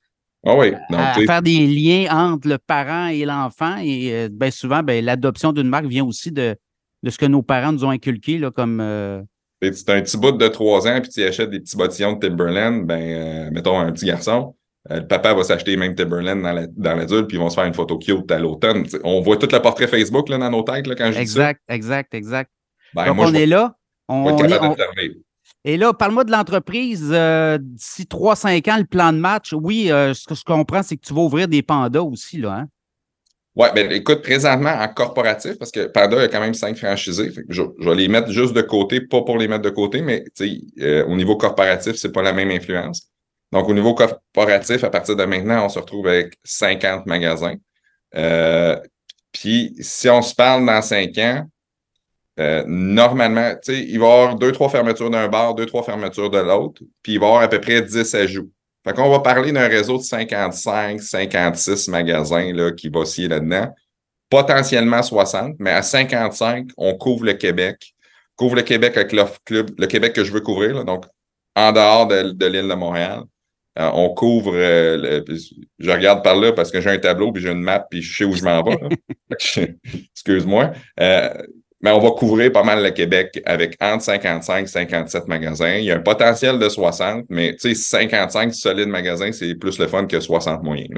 ah 0.45 0.57
oui. 0.57 0.73
à, 0.93 1.15
faire 1.15 1.43
des 1.43 1.67
liens 1.67 2.07
entre 2.11 2.49
le 2.49 2.59
parent 2.59 3.07
et 3.09 3.25
l'enfant. 3.25 3.77
Et 3.79 4.13
euh, 4.13 4.29
bien 4.31 4.51
souvent, 4.51 4.83
ben, 4.83 5.05
l'adoption 5.05 5.53
d'une 5.53 5.69
marque 5.69 5.87
vient 5.87 6.05
aussi 6.05 6.33
de, 6.33 6.57
de 7.03 7.11
ce 7.11 7.19
que 7.19 7.27
nos 7.27 7.43
parents 7.43 7.73
nous 7.73 7.85
ont 7.85 7.91
inculqué 7.91 8.39
là, 8.39 8.51
comme. 8.51 8.81
Euh... 8.81 9.23
C'est 9.61 9.91
un 9.91 10.03
petit 10.03 10.17
bout 10.17 10.33
de 10.33 10.49
trois 10.49 10.89
ans, 10.89 11.01
puis 11.01 11.11
tu 11.11 11.23
achètes 11.23 11.51
des 11.51 11.61
petits 11.61 11.77
bottillons 11.77 12.15
de 12.15 12.27
Timberland, 12.27 12.85
ben, 12.85 13.01
euh, 13.01 13.51
mettons 13.53 13.79
un 13.79 13.93
petit 13.93 14.07
garçon. 14.07 14.57
Euh, 14.91 14.99
le 14.99 15.07
papa 15.07 15.33
va 15.35 15.45
s'acheter 15.45 15.77
même 15.77 15.95
Timberland 15.95 16.43
dans 16.77 16.95
l'adulte, 16.97 17.29
puis 17.29 17.37
ils 17.37 17.41
vont 17.41 17.49
se 17.49 17.55
faire 17.55 17.67
une 17.67 17.75
photo 17.75 17.97
cute 17.97 18.29
à 18.33 18.41
l'automne. 18.41 18.85
On 19.05 19.21
voit 19.21 19.37
tout 19.37 19.49
le 19.53 19.63
portrait 19.63 19.87
Facebook 19.87 20.29
là, 20.29 20.39
dans 20.39 20.51
nos 20.51 20.65
têtes 20.65 20.89
là, 20.89 20.97
quand 20.97 21.13
je 21.13 21.21
exact, 21.21 21.23
dis 21.23 21.31
ça. 21.31 21.51
Exact, 21.51 21.61
exact, 21.69 22.15
exact. 22.15 22.51
Ben, 22.93 23.07
Donc, 23.07 23.19
on 23.21 23.35
est 23.35 23.47
là. 23.47 23.77
On, 24.09 24.25
on, 24.25 24.39
est, 24.39 24.61
on, 24.61 24.75
et 25.65 25.77
là, 25.77 25.93
parle-moi 25.93 26.25
de 26.25 26.33
l'entreprise. 26.33 27.09
Euh, 27.13 27.59
d'ici 27.61 28.05
3-5 28.05 28.71
ans, 28.71 28.79
le 28.79 28.85
plan 28.85 29.13
de 29.13 29.19
match, 29.19 29.53
oui, 29.53 29.93
euh, 29.93 30.13
ce 30.13 30.27
que 30.27 30.35
je 30.35 30.45
comprends, 30.45 30.83
c'est 30.83 30.97
que 30.97 31.07
tu 31.07 31.15
vas 31.15 31.23
ouvrir 31.23 31.47
des 31.47 31.63
pandas 31.63 32.03
aussi, 32.03 32.39
là. 32.39 32.61
Hein? 32.61 32.69
Oui, 33.55 33.69
bien, 33.75 33.89
écoute, 33.91 34.23
présentement 34.23 34.71
en 34.71 34.89
corporatif, 34.89 35.59
parce 35.59 35.71
que 35.71 35.87
Panda 35.87 36.23
a 36.23 36.29
quand 36.29 36.41
même 36.41 36.55
cinq 36.55 36.79
franchisés. 36.79 37.31
je, 37.51 37.63
vais 37.63 37.95
les 37.95 38.09
mettre 38.09 38.31
juste 38.31 38.55
de 38.55 38.63
côté, 38.63 39.03
pas 39.03 39.23
pour 39.23 39.37
les 39.37 39.47
mettre 39.47 39.63
de 39.63 39.71
côté, 39.71 40.01
mais 40.01 40.25
euh, 40.81 41.05
au 41.07 41.15
niveau 41.17 41.37
corporatif, 41.37 41.97
c'est 41.97 42.13
pas 42.13 42.23
la 42.23 42.33
même 42.33 42.51
influence. 42.51 43.11
Donc, 43.53 43.69
au 43.69 43.75
niveau 43.75 43.95
corporatif, 43.95 44.85
à 44.85 44.91
partir 44.91 45.17
de 45.17 45.25
maintenant, 45.25 45.67
on 45.67 45.69
se 45.69 45.79
retrouve 45.79 46.09
avec 46.09 46.39
50 46.45 47.05
magasins. 47.05 47.57
Puis, 49.33 49.75
si 49.81 50.09
on 50.09 50.23
se 50.23 50.35
parle 50.35 50.65
dans 50.65 50.81
cinq 50.81 51.19
ans, 51.19 51.47
euh, 52.41 52.65
normalement, 52.67 53.55
il 53.69 53.99
va 53.99 54.07
y 54.07 54.11
avoir 54.11 54.35
deux, 54.37 54.53
trois 54.53 54.69
fermetures 54.69 55.11
d'un 55.11 55.29
bar, 55.29 55.55
deux, 55.55 55.67
trois 55.67 55.83
fermetures 55.83 56.31
de 56.31 56.39
l'autre, 56.39 56.83
puis 57.03 57.15
il 57.15 57.21
va 57.21 57.27
y 57.27 57.29
avoir 57.29 57.43
à 57.43 57.49
peu 57.49 57.61
près 57.61 57.83
10 57.83 58.15
ajouts. 58.15 58.51
Fait 58.85 58.95
qu'on 58.95 59.11
va 59.11 59.21
parler 59.21 59.53
d'un 59.53 59.69
réseau 59.69 59.99
de 59.99 60.03
55, 60.03 61.01
56 61.01 61.89
magasins 61.89 62.53
là, 62.53 62.73
qui 62.73 62.89
va 62.89 63.01
osciller 63.01 63.29
là-dedans. 63.29 63.73
Potentiellement 64.31 65.03
60, 65.03 65.57
mais 65.59 65.71
à 65.71 65.83
55, 65.83 66.71
on 66.79 66.97
couvre 66.97 67.27
le 67.27 67.35
Québec. 67.35 67.95
Couvre 68.35 68.57
le 68.57 68.63
Québec 68.63 68.97
avec 68.97 69.13
l'offre 69.13 69.39
club, 69.45 69.71
le 69.79 69.87
Québec 69.87 70.15
que 70.15 70.25
je 70.25 70.33
veux 70.33 70.41
couvrir, 70.41 70.85
donc 70.85 71.05
en 71.55 71.71
dehors 71.71 72.07
de, 72.07 72.47
l'île 72.47 72.69
de 72.69 72.75
Montréal. 72.75 73.21
Euh, 73.79 73.91
on 73.95 74.13
couvre, 74.15 74.53
euh, 74.55 75.23
je 75.79 75.91
regarde 75.91 76.23
par 76.23 76.37
là 76.37 76.53
parce 76.53 76.71
que 76.71 76.81
j'ai 76.81 76.91
un 76.91 76.99
tableau, 76.99 77.33
puis 77.33 77.43
j'ai 77.43 77.51
une 77.51 77.63
map, 77.63 77.87
puis 77.91 78.03
je 78.03 78.17
sais 78.17 78.25
où 78.25 78.35
je 78.35 78.43
m'en 78.43 78.63
vais. 78.63 78.79
Excuse-moi 80.15 80.73
mais 81.83 81.91
on 81.91 81.99
va 81.99 82.13
couvrir 82.13 82.53
pas 82.53 82.63
mal 82.63 82.83
le 82.83 82.91
Québec 82.91 83.43
avec 83.45 83.77
entre 83.81 84.05
55 84.05 84.65
et 84.65 84.67
57 84.69 85.27
magasins. 85.27 85.75
Il 85.75 85.85
y 85.85 85.91
a 85.91 85.97
un 85.97 86.01
potentiel 86.01 86.59
de 86.61 86.69
60, 86.69 87.25
mais 87.29 87.57
tu 87.57 87.75
sais, 87.75 87.75
55 87.75 88.55
solides 88.55 88.89
magasins, 88.89 89.33
c'est 89.33 89.57
plus 89.57 89.79
le 89.81 89.89
fun 89.89 90.07
que 90.07 90.21
60 90.21 90.63
moyens. 90.63 90.89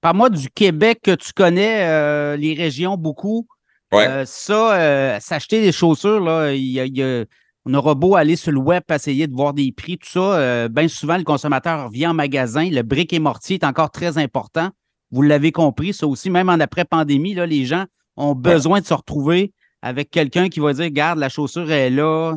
Par-moi 0.00 0.30
du 0.30 0.48
Québec 0.48 1.00
que 1.02 1.14
tu 1.14 1.32
connais, 1.34 1.86
euh, 1.86 2.36
les 2.36 2.54
régions 2.54 2.96
beaucoup. 2.96 3.46
Ouais. 3.92 4.06
Euh, 4.06 4.24
ça, 4.24 4.74
euh, 4.74 5.18
s'acheter 5.20 5.60
des 5.60 5.72
chaussures, 5.72 6.20
là, 6.20 6.52
il 6.52 6.62
y 6.62 7.02
a, 7.02 7.24
on 7.66 7.74
aura 7.74 7.94
beau 7.94 8.16
aller 8.16 8.36
sur 8.36 8.52
le 8.52 8.58
web, 8.58 8.82
essayer 8.90 9.26
de 9.26 9.34
voir 9.34 9.52
des 9.52 9.70
prix, 9.70 9.98
tout 9.98 10.08
ça. 10.08 10.66
Bien 10.68 10.88
souvent, 10.88 11.18
le 11.18 11.24
consommateur 11.24 11.90
vient 11.90 12.12
en 12.12 12.14
magasin. 12.14 12.70
Le 12.70 12.80
brique 12.80 13.12
et 13.12 13.18
mortier 13.18 13.56
est 13.56 13.64
encore 13.64 13.90
très 13.90 14.16
important. 14.16 14.70
Vous 15.10 15.20
l'avez 15.20 15.52
compris, 15.52 15.92
ça 15.92 16.06
aussi, 16.06 16.30
même 16.30 16.48
en 16.48 16.58
après-pandémie, 16.58 17.34
les 17.34 17.66
gens 17.66 17.84
ont 18.16 18.34
besoin 18.34 18.80
de 18.80 18.86
se 18.86 18.94
retrouver 18.94 19.52
avec 19.82 20.10
quelqu'un 20.10 20.48
qui 20.48 20.60
va 20.60 20.72
dire 20.72 20.90
Garde, 20.90 21.18
la 21.18 21.28
chaussure 21.28 21.70
est 21.70 21.90
là, 21.90 22.36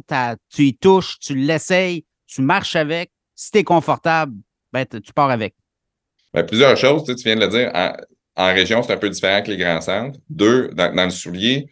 tu 0.54 0.64
y 0.64 0.76
touches, 0.76 1.20
tu 1.20 1.36
l'essayes, 1.36 2.06
tu 2.28 2.42
marches 2.42 2.76
avec, 2.76 3.12
Si 3.36 3.52
tu 3.52 3.60
es 3.60 3.64
confortable, 3.64 4.34
ben, 4.72 4.86
tu 4.86 5.14
pars 5.14 5.30
avec. 5.30 5.56
Ben, 6.34 6.44
plusieurs 6.44 6.78
choses, 6.78 7.04
tu, 7.04 7.14
viens 7.24 7.36
de 7.36 7.42
le 7.42 7.48
dire. 7.48 7.72
En, 8.36 8.54
région, 8.54 8.82
c'est 8.82 8.94
un 8.94 8.98
peu 8.98 9.10
différent 9.10 9.42
que 9.44 9.52
les 9.52 9.58
grands 9.58 9.82
centres. 9.82 10.20
Deux, 10.30 10.70
dans, 10.70 11.04
le 11.04 11.10
soulier, 11.10 11.68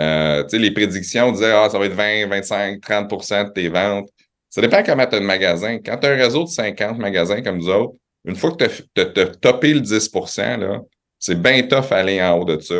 euh, 0.00 0.44
les 0.52 0.70
prédictions 0.70 1.32
disaient 1.32 1.52
ah, 1.52 1.68
ça 1.70 1.78
va 1.78 1.86
être 1.86 1.94
20, 1.94 2.28
25, 2.28 2.80
30% 2.80 3.48
de 3.48 3.50
tes 3.50 3.68
ventes. 3.68 4.08
Ça 4.50 4.60
dépend 4.60 4.82
comment 4.82 5.06
tu 5.06 5.14
as 5.14 5.18
un 5.18 5.22
magasin. 5.22 5.78
Quand 5.78 5.96
tu 5.96 6.06
as 6.06 6.10
un 6.10 6.16
réseau 6.16 6.44
de 6.44 6.48
50 6.48 6.98
magasins 6.98 7.40
comme 7.42 7.56
nous 7.56 7.70
autres, 7.70 7.94
une 8.24 8.36
fois 8.36 8.52
que 8.52 8.64
tu 8.66 9.00
as, 9.00 9.26
topé 9.26 9.72
le 9.72 9.80
10% 9.80 10.82
c'est 11.18 11.40
bien 11.40 11.62
tough 11.62 11.92
aller 11.92 12.20
en 12.20 12.36
haut 12.36 12.44
de 12.44 12.58
ça. 12.58 12.74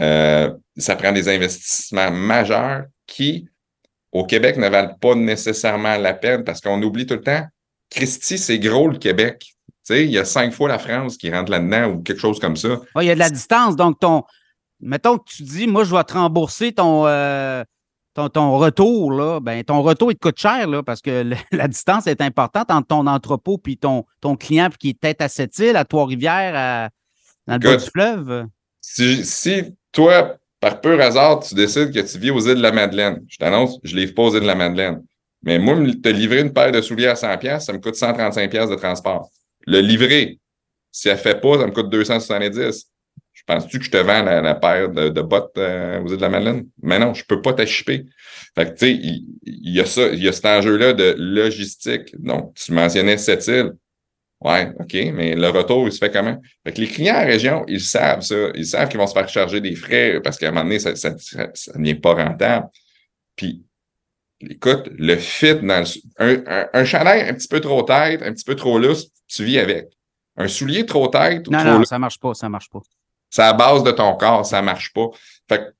Euh, 0.00 0.52
ça 0.76 0.96
prend 0.96 1.12
des 1.12 1.28
investissements 1.28 2.10
majeurs 2.10 2.84
qui, 3.06 3.48
au 4.12 4.24
Québec, 4.24 4.56
ne 4.56 4.68
valent 4.68 4.94
pas 5.00 5.14
nécessairement 5.14 5.96
la 5.96 6.14
peine 6.14 6.44
parce 6.44 6.60
qu'on 6.60 6.80
oublie 6.82 7.06
tout 7.06 7.14
le 7.14 7.22
temps, 7.22 7.44
Christy, 7.90 8.38
c'est 8.38 8.58
gros 8.58 8.88
le 8.88 8.98
Québec. 8.98 9.54
Il 9.90 10.10
y 10.10 10.18
a 10.18 10.24
cinq 10.24 10.52
fois 10.52 10.68
la 10.68 10.78
France 10.78 11.16
qui 11.16 11.30
rentre 11.30 11.50
là-dedans 11.50 11.92
ou 11.92 12.02
quelque 12.02 12.20
chose 12.20 12.38
comme 12.38 12.56
ça. 12.56 12.80
il 13.00 13.04
y 13.04 13.10
a 13.10 13.14
de 13.14 13.18
la 13.18 13.30
distance. 13.30 13.74
Donc, 13.74 13.98
ton, 13.98 14.22
mettons 14.80 15.16
que 15.16 15.24
tu 15.24 15.42
dis, 15.42 15.66
moi, 15.66 15.84
je 15.84 15.94
vais 15.94 16.04
te 16.04 16.12
rembourser 16.12 16.72
ton, 16.72 17.06
euh, 17.06 17.64
ton, 18.14 18.58
retour, 18.58 19.12
là, 19.12 19.40
ben, 19.40 19.64
ton 19.64 19.80
retour, 19.80 20.12
il 20.12 20.16
te 20.16 20.20
coûte 20.20 20.38
cher 20.38 20.68
là, 20.68 20.82
parce 20.82 21.00
que 21.00 21.32
la 21.52 21.68
distance 21.68 22.06
est 22.06 22.20
importante 22.20 22.70
entre 22.70 22.88
ton 22.88 23.06
entrepôt 23.06 23.58
et 23.66 23.76
ton, 23.76 24.04
ton 24.20 24.36
client 24.36 24.68
qui 24.78 24.90
est 24.90 24.94
peut-être 24.94 25.22
à 25.22 25.28
Sept-Îles, 25.28 25.76
à 25.76 25.86
Trois-Rivières, 25.86 26.90
dans 27.46 27.54
le 27.54 27.60
bas 27.60 27.76
du 27.76 27.90
fleuve. 27.90 28.46
Si, 28.80 29.24
si, 29.24 29.74
toi, 29.92 30.36
par 30.60 30.80
pur 30.80 31.00
hasard, 31.00 31.40
tu 31.40 31.54
décides 31.54 31.92
que 31.92 32.00
tu 32.00 32.18
vis 32.18 32.30
aux 32.30 32.40
îles 32.40 32.56
de 32.56 32.62
la 32.62 32.72
Madeleine, 32.72 33.24
je 33.28 33.36
t'annonce, 33.36 33.78
je 33.82 33.94
ne 33.94 34.00
livre 34.00 34.14
pas 34.14 34.22
aux 34.22 34.34
îles 34.34 34.42
de 34.42 34.46
la 34.46 34.54
Madeleine. 34.54 35.04
Mais 35.42 35.58
moi, 35.58 35.76
te 36.02 36.08
livrer 36.08 36.40
une 36.40 36.52
paire 36.52 36.72
de 36.72 36.80
souliers 36.80 37.06
à 37.06 37.14
100$, 37.14 37.60
ça 37.60 37.72
me 37.72 37.78
coûte 37.78 37.94
135$ 37.94 38.70
de 38.70 38.74
transport. 38.74 39.30
Le 39.66 39.80
livrer, 39.80 40.38
si 40.90 41.08
elle 41.08 41.16
ne 41.16 41.20
fait 41.20 41.40
pas, 41.40 41.58
ça 41.58 41.66
me 41.66 41.72
coûte 41.72 41.92
270$. 41.92 42.86
Penses-tu 43.48 43.78
que 43.78 43.84
je 43.86 43.90
te 43.90 43.96
vends 43.96 44.22
la, 44.22 44.54
paire 44.54 44.90
de, 44.90 45.22
bottes 45.22 45.56
euh, 45.56 46.02
aux 46.02 46.08
îles 46.08 46.18
de 46.18 46.20
la 46.20 46.28
Madeleine? 46.28 46.66
Mais 46.82 46.98
non, 46.98 47.14
je 47.14 47.22
ne 47.22 47.26
peux 47.26 47.40
pas 47.40 47.54
t'achipper. 47.54 48.04
Fait 48.54 48.66
que, 48.66 48.70
tu 48.72 48.78
sais, 48.78 48.92
il, 48.92 49.74
y 49.74 49.80
a 49.80 49.86
ça, 49.86 50.08
il 50.08 50.22
y 50.22 50.28
a 50.28 50.32
cet 50.32 50.44
enjeu-là 50.44 50.92
de 50.92 51.14
logistique. 51.16 52.14
Donc, 52.18 52.52
tu 52.56 52.72
mentionnais 52.72 53.16
cette 53.16 53.46
île. 53.46 53.72
Ouais, 54.40 54.70
OK, 54.78 54.94
mais 55.14 55.34
le 55.34 55.48
retour, 55.48 55.88
il 55.88 55.92
se 55.92 55.98
fait 55.98 56.12
comment? 56.12 56.40
Fait 56.64 56.72
que 56.72 56.80
les 56.80 56.86
clients 56.86 57.16
en 57.16 57.26
région, 57.26 57.64
ils 57.66 57.80
savent 57.80 58.20
ça. 58.20 58.36
Ils 58.54 58.66
savent 58.66 58.88
qu'ils 58.88 59.00
vont 59.00 59.06
se 59.08 59.12
faire 59.12 59.28
charger 59.28 59.60
des 59.60 59.74
frais 59.74 60.20
parce 60.22 60.38
qu'à 60.38 60.48
un 60.48 60.50
moment 60.52 60.62
donné, 60.62 60.78
ça, 60.78 60.94
ça, 60.94 61.16
n'est 61.74 61.96
pas 61.96 62.14
rentable. 62.14 62.68
Puis, 63.34 63.64
écoute, 64.40 64.90
le 64.96 65.16
fit 65.16 65.56
dans 65.56 65.82
un, 66.18 66.36
un, 66.46 66.68
un, 66.72 66.84
chandail 66.84 67.28
un 67.28 67.34
petit 67.34 67.48
peu 67.48 67.60
trop 67.60 67.82
tête, 67.82 68.22
un 68.22 68.32
petit 68.32 68.44
peu 68.44 68.54
trop 68.54 68.78
lousse, 68.78 69.08
tu 69.26 69.44
vis 69.44 69.58
avec. 69.58 69.88
Un 70.36 70.46
soulier 70.46 70.86
trop 70.86 71.08
tête 71.08 71.48
ou 71.48 71.50
non, 71.50 71.58
trop 71.58 71.70
non, 71.70 71.84
ça 71.84 71.98
marche 71.98 72.20
pas, 72.20 72.32
ça 72.32 72.48
marche 72.48 72.70
pas. 72.70 72.80
C'est 73.28 73.42
à 73.42 73.46
la 73.46 73.52
base 73.54 73.82
de 73.82 73.90
ton 73.90 74.14
corps, 74.14 74.46
ça 74.46 74.62
marche 74.62 74.92
pas. 74.92 75.08
Fait 75.48 75.74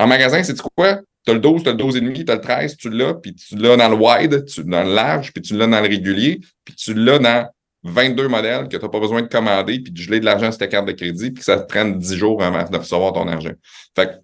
en 0.00 0.08
magasin, 0.08 0.42
c'est 0.42 0.60
quoi? 0.60 1.00
Tu 1.24 1.30
as 1.30 1.34
le 1.34 1.40
12, 1.40 1.62
tu 1.62 1.68
as 1.68 1.72
le 1.72 1.78
12,5, 1.78 2.24
tu 2.24 2.32
as 2.32 2.34
le 2.34 2.40
13, 2.40 2.76
tu 2.76 2.90
l'as, 2.90 3.14
puis 3.14 3.32
tu 3.32 3.56
l'as 3.56 3.76
dans 3.76 3.88
le 3.88 3.94
wide, 3.94 4.44
tu, 4.46 4.64
dans 4.64 4.82
le 4.82 4.92
large, 4.92 5.32
puis 5.32 5.40
tu 5.40 5.56
l'as 5.56 5.68
dans 5.68 5.80
le 5.80 5.86
régulier, 5.86 6.40
puis 6.64 6.74
tu 6.74 6.94
l'as 6.94 7.20
dans 7.20 7.48
22 7.84 8.28
modèles 8.28 8.68
que 8.68 8.76
tu 8.76 8.82
n'as 8.82 8.88
pas 8.88 9.00
besoin 9.00 9.22
de 9.22 9.28
commander, 9.28 9.80
puis 9.80 9.92
de 9.92 9.98
geler 9.98 10.20
de 10.20 10.24
l'argent 10.24 10.50
sur 10.50 10.58
ta 10.58 10.68
carte 10.68 10.86
de 10.86 10.92
crédit, 10.92 11.30
puis 11.30 11.40
que 11.40 11.44
ça 11.44 11.58
te 11.58 11.66
prenne 11.66 11.98
10 11.98 12.16
jours 12.16 12.42
avant 12.42 12.68
de 12.68 12.76
recevoir 12.76 13.12
ton 13.12 13.26
argent. 13.28 13.52
Fait 13.96 14.20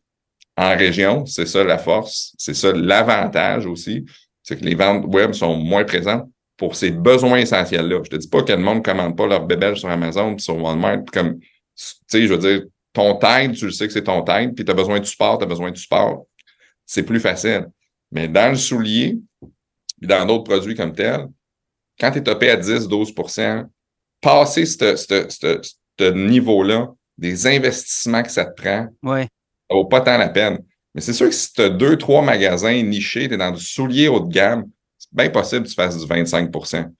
en 0.56 0.76
région, 0.76 1.24
c'est 1.24 1.46
ça 1.46 1.62
la 1.62 1.78
force, 1.78 2.34
c'est 2.36 2.54
ça 2.54 2.72
l'avantage 2.72 3.66
aussi, 3.66 4.04
c'est 4.42 4.58
que 4.58 4.64
les 4.64 4.74
ventes 4.74 5.04
web 5.06 5.32
sont 5.32 5.56
moins 5.56 5.84
présentes 5.84 6.28
pour 6.56 6.74
ces 6.74 6.90
besoins 6.90 7.38
essentiels-là. 7.38 8.00
Je 8.04 8.10
te 8.10 8.16
dis 8.16 8.28
pas 8.28 8.42
que 8.42 8.52
le 8.52 8.58
monde 8.58 8.78
ne 8.78 8.82
commande 8.82 9.16
pas 9.16 9.26
leur 9.26 9.46
bébelle 9.46 9.76
sur 9.76 9.88
Amazon 9.88 10.34
puis 10.34 10.42
sur 10.42 10.56
Walmart, 10.60 11.04
comme 11.12 11.38
tu 11.38 11.44
sais, 12.08 12.26
je 12.26 12.34
veux 12.34 12.38
dire, 12.38 12.62
ton 12.92 13.14
tête, 13.14 13.52
tu 13.52 13.66
le 13.66 13.70
sais 13.70 13.86
que 13.86 13.92
c'est 13.92 14.04
ton 14.04 14.22
tête, 14.22 14.54
puis 14.54 14.64
tu 14.64 14.70
as 14.72 14.74
besoin 14.74 14.98
de 14.98 15.04
support, 15.04 15.38
tu 15.38 15.44
as 15.44 15.46
besoin 15.46 15.70
de 15.70 15.76
support. 15.76 16.26
C'est 16.84 17.04
plus 17.04 17.20
facile. 17.20 17.68
Mais 18.10 18.26
dans 18.26 18.50
le 18.50 18.56
soulier, 18.56 19.18
puis 19.40 20.08
dans 20.08 20.26
d'autres 20.26 20.44
produits 20.44 20.74
comme 20.74 20.92
tel, 20.92 21.28
quand 21.98 22.10
tu 22.10 22.18
es 22.18 22.22
topé 22.22 22.50
à 22.50 22.56
10, 22.56 22.88
12% 22.88 23.66
passer 24.20 24.66
ce 24.66 26.12
niveau-là, 26.12 26.88
des 27.16 27.46
investissements 27.46 28.22
que 28.22 28.30
ça 28.30 28.44
te 28.44 28.60
prend, 28.60 28.86
ouais. 29.02 29.28
ça 29.70 29.76
vaut 29.76 29.86
pas 29.86 30.00
tant 30.00 30.18
la 30.18 30.28
peine. 30.28 30.58
Mais 30.94 31.00
c'est 31.00 31.12
sûr 31.12 31.28
que 31.28 31.34
si 31.34 31.52
tu 31.52 31.62
as 31.62 31.68
deux, 31.68 31.96
trois 31.96 32.22
magasins 32.22 32.82
nichés, 32.82 33.28
tu 33.28 33.34
es 33.34 33.36
dans 33.36 33.50
du 33.50 33.62
soulier 33.62 34.08
haut 34.08 34.20
de 34.20 34.32
gamme, 34.32 34.64
c'est 34.96 35.12
bien 35.12 35.30
possible 35.30 35.64
que 35.64 35.68
tu 35.68 35.74
fasses 35.74 35.96
du 35.98 36.06
25% 36.06 36.90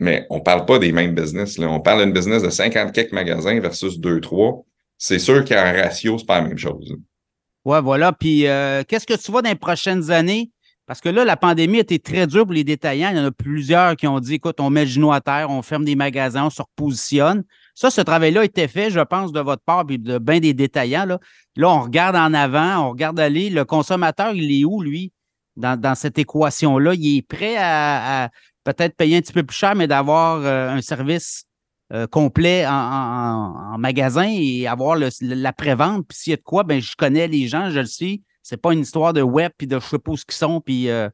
mais 0.00 0.26
on 0.30 0.38
ne 0.38 0.42
parle 0.42 0.64
pas 0.64 0.78
des 0.78 0.90
mêmes 0.90 1.14
business. 1.14 1.58
Là. 1.58 1.68
On 1.68 1.78
parle 1.78 2.02
d'une 2.02 2.12
business 2.12 2.42
de 2.42 2.48
50 2.48 2.92
quelques 2.92 3.12
magasins 3.12 3.60
versus 3.60 4.00
2-3. 4.00 4.64
C'est 4.96 5.18
sûr 5.18 5.44
qu'en 5.44 5.62
ratio, 5.62 6.16
ce 6.16 6.22
n'est 6.22 6.26
pas 6.26 6.40
la 6.40 6.48
même 6.48 6.58
chose. 6.58 6.96
Oui, 7.64 7.78
voilà. 7.82 8.12
Puis 8.12 8.46
euh, 8.46 8.82
qu'est-ce 8.88 9.06
que 9.06 9.14
tu 9.14 9.30
vois 9.30 9.42
dans 9.42 9.50
les 9.50 9.54
prochaines 9.54 10.10
années? 10.10 10.50
Parce 10.90 11.00
que 11.00 11.08
là, 11.08 11.24
la 11.24 11.36
pandémie 11.36 11.76
a 11.76 11.82
été 11.82 12.00
très 12.00 12.26
dure 12.26 12.44
pour 12.44 12.52
les 12.52 12.64
détaillants. 12.64 13.10
Il 13.10 13.16
y 13.16 13.20
en 13.20 13.26
a 13.26 13.30
plusieurs 13.30 13.94
qui 13.94 14.08
ont 14.08 14.18
dit 14.18 14.34
écoute, 14.34 14.58
on 14.58 14.70
met 14.70 14.86
le 14.86 14.90
genou 14.90 15.12
à 15.12 15.20
terre, 15.20 15.48
on 15.48 15.62
ferme 15.62 15.84
des 15.84 15.94
magasins, 15.94 16.46
on 16.46 16.50
se 16.50 16.60
repositionne. 16.60 17.44
Ça, 17.76 17.90
ce 17.90 18.00
travail-là 18.00 18.40
a 18.40 18.44
été 18.44 18.66
fait, 18.66 18.90
je 18.90 18.98
pense, 18.98 19.30
de 19.30 19.38
votre 19.38 19.62
part, 19.62 19.86
puis 19.86 20.00
de 20.00 20.18
bien 20.18 20.40
des 20.40 20.52
détaillants. 20.52 21.04
Là. 21.04 21.20
là, 21.54 21.70
on 21.70 21.82
regarde 21.82 22.16
en 22.16 22.34
avant, 22.34 22.86
on 22.86 22.90
regarde 22.90 23.20
aller. 23.20 23.50
Le 23.50 23.64
consommateur, 23.64 24.34
il 24.34 24.50
est 24.50 24.64
où, 24.64 24.82
lui, 24.82 25.12
dans, 25.54 25.94
cette 25.94 26.18
équation-là? 26.18 26.94
Il 26.94 27.18
est 27.18 27.22
prêt 27.22 27.54
à, 27.56 28.28
peut-être 28.64 28.96
payer 28.96 29.18
un 29.18 29.20
petit 29.20 29.32
peu 29.32 29.44
plus 29.44 29.56
cher, 29.56 29.76
mais 29.76 29.86
d'avoir 29.86 30.40
euh, 30.44 30.70
un 30.70 30.82
service 30.82 31.44
euh, 31.92 32.08
complet 32.08 32.66
en, 32.66 33.78
magasin 33.78 34.26
et 34.28 34.66
avoir 34.66 34.98
la 34.98 35.52
prévente. 35.52 36.04
Puis 36.08 36.18
s'il 36.18 36.30
y 36.32 36.34
a 36.34 36.36
de 36.36 36.42
quoi, 36.42 36.64
ben 36.64 36.82
je 36.82 36.96
connais 36.98 37.28
les 37.28 37.46
gens, 37.46 37.70
je 37.70 37.78
le 37.78 37.86
sais. 37.86 38.22
C'est 38.42 38.60
pas 38.60 38.72
une 38.72 38.80
histoire 38.80 39.12
de 39.12 39.22
web 39.22 39.52
puis 39.56 39.66
de 39.66 39.78
je 39.78 39.84
sais 39.86 39.98
pas 39.98 40.12
où 40.12 40.16
ils 40.16 40.34
sont. 40.34 40.60
Puis, 40.60 40.88
euh, 40.88 41.08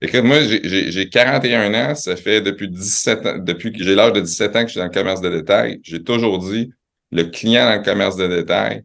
Écoute, 0.00 0.24
moi, 0.24 0.40
j'ai 0.42 1.08
41 1.08 1.74
ans. 1.74 1.94
Ça 1.94 2.16
fait 2.16 2.40
depuis 2.40 2.68
17 2.68 3.26
ans, 3.26 3.38
depuis 3.38 3.72
que 3.72 3.84
j'ai 3.84 3.94
l'âge 3.94 4.12
de 4.12 4.20
17 4.20 4.56
ans 4.56 4.60
que 4.62 4.66
je 4.66 4.72
suis 4.72 4.80
dans 4.80 4.86
le 4.86 4.90
commerce 4.90 5.20
de 5.20 5.30
détail. 5.30 5.80
J'ai 5.84 6.02
toujours 6.02 6.38
dit, 6.38 6.72
le 7.12 7.24
client 7.24 7.64
dans 7.66 7.76
le 7.76 7.82
commerce 7.82 8.16
de 8.16 8.26
détail, 8.26 8.82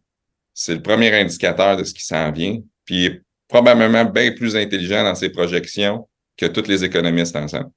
c'est 0.54 0.76
le 0.76 0.82
premier 0.82 1.12
indicateur 1.14 1.76
de 1.76 1.84
ce 1.84 1.94
qui 1.94 2.06
s'en 2.06 2.32
vient. 2.32 2.60
Puis 2.86 3.20
probablement 3.48 4.06
bien 4.06 4.32
plus 4.32 4.56
intelligent 4.56 5.04
dans 5.04 5.16
ses 5.16 5.30
projections 5.30 6.08
que 6.36 6.46
tous 6.46 6.68
les 6.68 6.84
économistes 6.84 7.36
ensemble. 7.36 7.72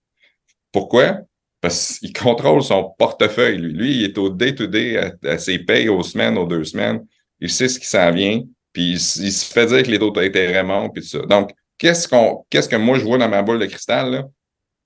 Pourquoi? 0.73 1.21
Parce 1.61 1.99
qu'il 1.99 2.13
contrôle 2.13 2.63
son 2.63 2.95
portefeuille, 2.99 3.59
lui. 3.59 3.73
Lui, 3.73 3.97
il 3.97 4.05
est 4.05 4.19
au 4.19 4.29
day-to-day, 4.29 5.15
à, 5.27 5.39
ses 5.39 5.59
payes 5.59 5.89
aux 5.89 6.03
semaines, 6.03 6.37
aux 6.39 6.47
deux 6.47 6.65
semaines. 6.65 7.07
Il 7.41 7.51
sait 7.51 7.69
ce 7.69 7.79
qui 7.79 7.87
s'en 7.87 8.11
vient, 8.13 8.43
il, 8.83 9.01
se 9.01 9.45
fait 9.53 9.67
dire 9.67 9.83
que 9.83 9.91
les 9.91 9.99
autres 9.99 10.23
étaient 10.23 10.47
vraiment, 10.47 10.89
puis 10.89 11.03
tout 11.03 11.09
ça. 11.09 11.21
Donc, 11.21 11.51
qu'est-ce 11.79 12.09
qu'on, 12.09 12.45
qu'est-ce 12.51 12.69
que 12.69 12.77
moi 12.77 12.99
je 12.99 13.05
vois 13.05 13.19
dans 13.19 13.29
ma 13.29 13.43
boule 13.43 13.59
de 13.59 13.67
cristal? 13.67 14.25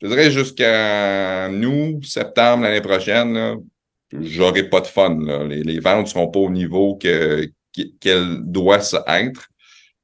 Je 0.01 0.09
dirais 0.09 0.31
jusqu'à 0.31 1.49
nous, 1.49 2.01
septembre 2.03 2.65
l'année 2.65 2.81
prochaine, 2.81 3.57
j'aurai 4.13 4.65
pas 4.65 4.81
de 4.81 4.87
fun. 4.87 5.19
Les, 5.49 5.81
ventes 5.81 6.07
ne 6.07 6.11
seront 6.11 6.29
pas 6.29 6.41
au 6.41 6.51
niveau 6.51 6.97
que, 6.97 7.49
qu'elles 8.01 8.39
doivent 8.43 9.05
être. 9.07 9.49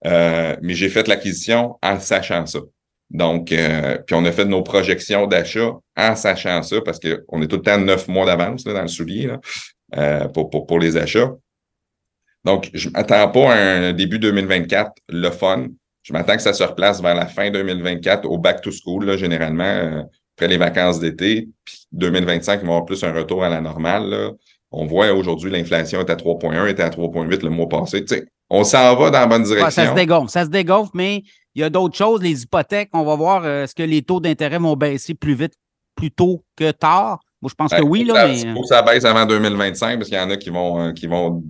Euh, 0.06 0.56
mais 0.62 0.75
j'ai 0.75 0.88
fait 0.88 1.06
l'acquisition 1.09 1.76
en 1.82 2.00
sachant 2.00 2.47
ça. 2.47 2.61
Donc, 3.11 3.52
euh, 3.52 3.99
puis 4.06 4.14
on 4.14 4.25
a 4.25 4.32
fait 4.32 4.44
nos 4.44 4.62
projections 4.62 5.26
d'achat 5.26 5.73
en 5.97 6.16
sachant 6.16 6.62
ça, 6.62 6.80
parce 6.80 7.00
qu'on 7.00 7.42
est 7.42 7.49
tout 7.49 7.56
le 7.56 7.62
temps 7.62 7.78
neuf 7.78 8.06
mois 8.09 8.25
d'avance 8.25 8.64
dans 8.64 8.82
le 8.82 8.88
soulier 8.88 9.30
euh, 9.97 10.28
pour, 10.28 10.49
pour, 10.50 10.78
les 10.78 10.97
achats. 10.97 11.32
Donc, 12.44 12.70
je 12.73 12.88
ne 12.88 12.92
m'attends 12.92 13.28
pas 13.28 13.52
à 13.52 13.56
un 13.56 13.92
début 13.92 14.18
2024 14.18 14.92
le 15.09 15.30
fun. 15.30 15.66
Je 16.02 16.12
m'attends 16.12 16.37
que 16.37 16.42
ça 16.42 16.52
se 16.52 16.62
replace 16.62 17.02
vers 17.02 17.14
la 17.14 17.26
fin 17.26 17.50
2024 17.50 18.26
au 18.26 18.38
back 18.38 18.62
to 18.62 18.70
school, 18.70 19.04
là, 19.04 19.16
généralement, 19.16 19.64
euh, 19.64 20.02
après 20.37 20.49
les 20.49 20.56
vacances 20.56 20.99
d'été. 20.99 21.49
Puis 21.64 21.87
2025, 21.92 22.54
il 22.54 22.61
va 22.61 22.62
y 22.62 22.66
avoir 22.66 22.85
plus 22.87 23.04
un 23.04 23.12
retour 23.12 23.44
à 23.44 23.49
la 23.49 23.61
normale. 23.61 24.09
Là. 24.09 24.30
On 24.73 24.87
voit 24.87 25.12
aujourd'hui, 25.12 25.50
l'inflation 25.50 26.00
est 26.00 26.11
à 26.11 26.16
3,1, 26.16 26.68
était 26.68 26.82
à 26.82 26.90
3,8 26.90 27.42
le 27.42 27.50
mois 27.50 27.68
passé. 27.68 28.04
On 28.49 28.64
s'en 28.64 28.97
va 28.97 29.11
dans 29.11 29.20
la 29.20 29.26
bonne 29.26 29.42
direction. 29.42 29.70
ça 29.70 29.90
se 29.90 29.94
dégonfle, 29.94 30.30
ça 30.30 30.44
se 30.44 30.50
dégonfle, 30.50 30.90
mais 30.94 31.23
il 31.54 31.61
y 31.61 31.64
a 31.64 31.70
d'autres 31.70 31.97
choses, 31.97 32.23
les 32.23 32.42
hypothèques. 32.42 32.90
On 32.92 33.04
va 33.04 33.16
voir 33.16 33.44
euh, 33.44 33.64
est-ce 33.64 33.75
que 33.75 33.82
les 33.82 34.02
taux 34.02 34.20
d'intérêt 34.20 34.59
vont 34.59 34.76
baisser 34.76 35.14
plus 35.14 35.35
vite, 35.35 35.54
plus 35.94 36.11
tôt 36.11 36.42
que 36.56 36.70
tard? 36.70 37.20
Moi, 37.42 37.50
je 37.50 37.54
pense 37.54 37.73
que 37.73 37.82
oui. 37.82 38.04
Là, 38.04 38.28
mais... 38.28 38.54
faut 38.54 38.62
que 38.62 38.68
ça 38.68 38.82
baisse 38.82 39.04
avant 39.04 39.26
2025 39.26 39.97
parce 39.97 40.09
qu'il 40.09 40.18
y 40.18 40.20
en 40.20 40.30
a 40.30 40.37
qui 40.37 40.50
vont, 40.50 40.80
euh, 40.80 40.92
qui 40.92 41.06
vont 41.06 41.42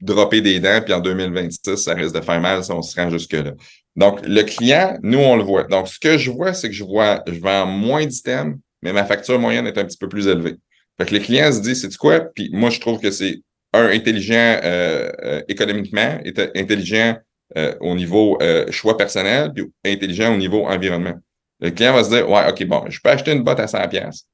dropper 0.00 0.40
des 0.40 0.60
dents, 0.60 0.80
puis 0.84 0.94
en 0.94 1.00
2026, 1.00 1.76
ça 1.76 1.94
risque 1.94 2.14
de 2.14 2.20
faire 2.20 2.40
mal 2.40 2.62
si 2.62 2.70
on 2.70 2.82
se 2.82 2.98
rend 2.98 3.10
jusque-là. 3.10 3.52
Donc, 3.96 4.20
le 4.24 4.42
client, 4.42 4.96
nous, 5.02 5.18
on 5.18 5.36
le 5.36 5.42
voit. 5.42 5.64
Donc, 5.64 5.88
ce 5.88 5.98
que 5.98 6.18
je 6.18 6.30
vois, 6.30 6.54
c'est 6.54 6.68
que 6.68 6.74
je 6.74 6.84
vois, 6.84 7.22
je 7.26 7.40
vends 7.40 7.66
moins 7.66 8.06
d'items, 8.06 8.56
mais 8.82 8.92
ma 8.92 9.04
facture 9.04 9.38
moyenne 9.38 9.66
est 9.66 9.76
un 9.76 9.84
petit 9.84 9.98
peu 9.98 10.08
plus 10.08 10.28
élevée. 10.28 10.56
Fait 10.98 11.06
que 11.06 11.14
le 11.14 11.20
client 11.20 11.50
se 11.52 11.60
dit, 11.60 11.74
c'est 11.74 11.94
quoi? 11.96 12.20
Puis 12.20 12.50
moi, 12.52 12.70
je 12.70 12.80
trouve 12.80 13.00
que 13.00 13.10
c'est 13.10 13.40
un 13.72 13.86
intelligent 13.86 14.60
euh, 14.62 15.42
économiquement, 15.48 16.18
intelligent 16.54 17.16
euh, 17.56 17.74
au 17.80 17.94
niveau 17.94 18.38
euh, 18.42 18.70
choix 18.70 18.96
personnel, 18.96 19.52
puis 19.54 19.66
intelligent 19.84 20.34
au 20.34 20.36
niveau 20.36 20.66
environnement. 20.66 21.14
Le 21.60 21.70
client 21.70 21.94
va 21.94 22.04
se 22.04 22.10
dire, 22.10 22.28
ouais, 22.28 22.48
OK, 22.48 22.64
bon, 22.66 22.84
je 22.88 23.00
peux 23.02 23.10
acheter 23.10 23.32
une 23.32 23.42
botte 23.42 23.60
à 23.60 23.66
100 23.66 23.88
pièces. 23.88 24.26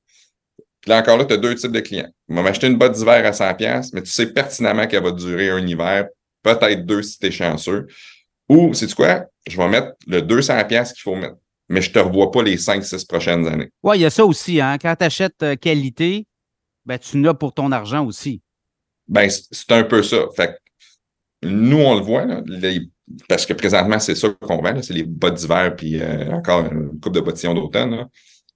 Puis 0.85 0.91
là, 0.91 0.99
encore 0.99 1.17
là, 1.17 1.25
tu 1.25 1.33
as 1.33 1.39
deux 1.39 1.55
types 1.55 1.73
de 1.73 1.81
clients. 1.81 2.11
Il 2.29 2.35
va 2.35 2.43
m'acheter 2.43 2.67
une 2.67 2.77
botte 2.77 2.93
d'hiver 2.93 3.25
à 3.25 3.33
100 3.33 3.55
pièces, 3.55 3.95
mais 3.95 4.03
tu 4.03 4.11
sais 4.11 4.27
pertinemment 4.27 4.87
qu'elle 4.87 5.03
va 5.03 5.13
durer 5.13 5.49
un 5.49 5.67
hiver, 5.67 6.09
peut-être 6.43 6.85
deux 6.85 7.03
si 7.03 7.19
tu 7.19 7.29
es 7.29 7.31
chanceux. 7.31 7.87
Ou, 8.51 8.75
c'est 8.75 8.93
quoi? 8.95 9.25
Je 9.49 9.57
vais 9.57 9.67
mettre 9.67 9.93
le 10.07 10.21
200 10.21 10.63
pièces 10.67 10.93
qu'il 10.93 11.01
faut 11.01 11.17
mettre, 11.17 11.37
mais 11.71 11.81
je 11.81 11.91
te 11.91 11.99
revois 11.99 12.31
pas 12.31 12.43
les 12.43 12.59
5-6 12.59 13.07
prochaines 13.07 13.47
années. 13.47 13.71
Oui, 13.83 13.97
il 13.97 14.03
y 14.03 14.05
a 14.05 14.11
ça 14.11 14.27
aussi. 14.27 14.61
Hein? 14.61 14.77
Quand 14.77 14.95
tu 14.95 15.05
achètes 15.07 15.43
euh, 15.43 15.57
qualité, 15.57 16.27
ben, 16.85 16.99
tu 16.99 17.17
n'as 17.17 17.33
pour 17.33 17.55
ton 17.55 17.73
argent 17.73 18.05
aussi. 18.05 18.43
Ben, 19.09 19.31
c'est 19.31 19.73
un 19.73 19.85
peu 19.85 20.03
ça. 20.03 20.27
Fait 20.37 20.59
nous, 21.43 21.79
on 21.79 21.95
le 21.95 22.03
voit, 22.03 22.27
là, 22.27 22.43
parce 23.27 23.47
que 23.47 23.55
présentement, 23.55 23.99
c'est 23.99 24.15
ça 24.17 24.29
qu'on 24.39 24.61
vend, 24.61 24.83
c'est 24.83 24.93
les 24.93 25.05
bottes 25.05 25.37
d'hiver, 25.37 25.75
puis 25.75 25.99
euh, 25.99 26.31
encore 26.31 26.71
une 26.71 27.01
coupe 27.01 27.15
de 27.15 27.21
bottillons 27.21 27.55
d'automne. 27.55 28.07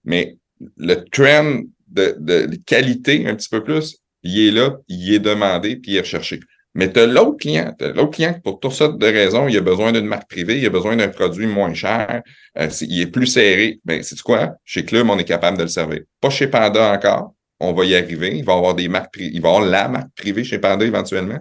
Mais 0.05 0.37
le 0.77 0.95
trend 1.11 1.63
de, 1.91 2.17
de, 2.19 2.57
qualité 2.67 3.27
un 3.27 3.35
petit 3.35 3.49
peu 3.49 3.63
plus, 3.63 3.99
il 4.23 4.49
est 4.49 4.51
là, 4.51 4.77
il 4.89 5.15
est 5.15 5.19
demandé, 5.19 5.77
puis 5.77 5.93
il 5.93 5.97
est 5.97 6.01
recherché. 6.01 6.41
Mais 6.75 6.93
tu 6.93 7.01
as 7.01 7.07
l'autre 7.07 7.39
client, 7.39 7.75
l'autre 7.81 8.11
client 8.11 8.39
pour 8.45 8.61
toutes 8.61 8.73
sortes 8.73 8.99
de 8.99 9.07
raisons, 9.07 9.49
il 9.49 9.57
a 9.57 9.61
besoin 9.61 9.91
d'une 9.91 10.07
marque 10.07 10.29
privée, 10.29 10.59
il 10.59 10.67
a 10.67 10.71
besoin 10.71 10.97
d'un 10.97 11.09
produit 11.09 11.47
moins 11.47 11.75
cher, 11.75 12.23
euh, 12.59 12.69
il 12.83 13.01
est 13.01 13.07
plus 13.07 13.27
serré. 13.27 13.81
Ben, 13.85 14.03
c'est 14.03 14.21
quoi? 14.21 14.55
Chez 14.65 14.85
Club, 14.85 15.09
on 15.11 15.19
est 15.19 15.25
capable 15.25 15.57
de 15.57 15.63
le 15.63 15.69
servir. 15.69 16.03
Pas 16.21 16.31
chez 16.31 16.47
Panda 16.47 16.93
encore, 16.93 17.35
on 17.59 17.73
va 17.73 17.85
y 17.85 17.97
arriver. 17.97 18.37
Il 18.37 18.45
va 18.45 18.53
avoir 18.55 18.75
des 18.75 18.89
marques 18.89 19.17
il 19.19 19.41
va 19.41 19.49
avoir 19.49 19.65
la 19.65 19.89
marque 19.89 20.11
privée 20.15 20.45
chez 20.45 20.59
Panda 20.59 20.85
éventuellement, 20.85 21.39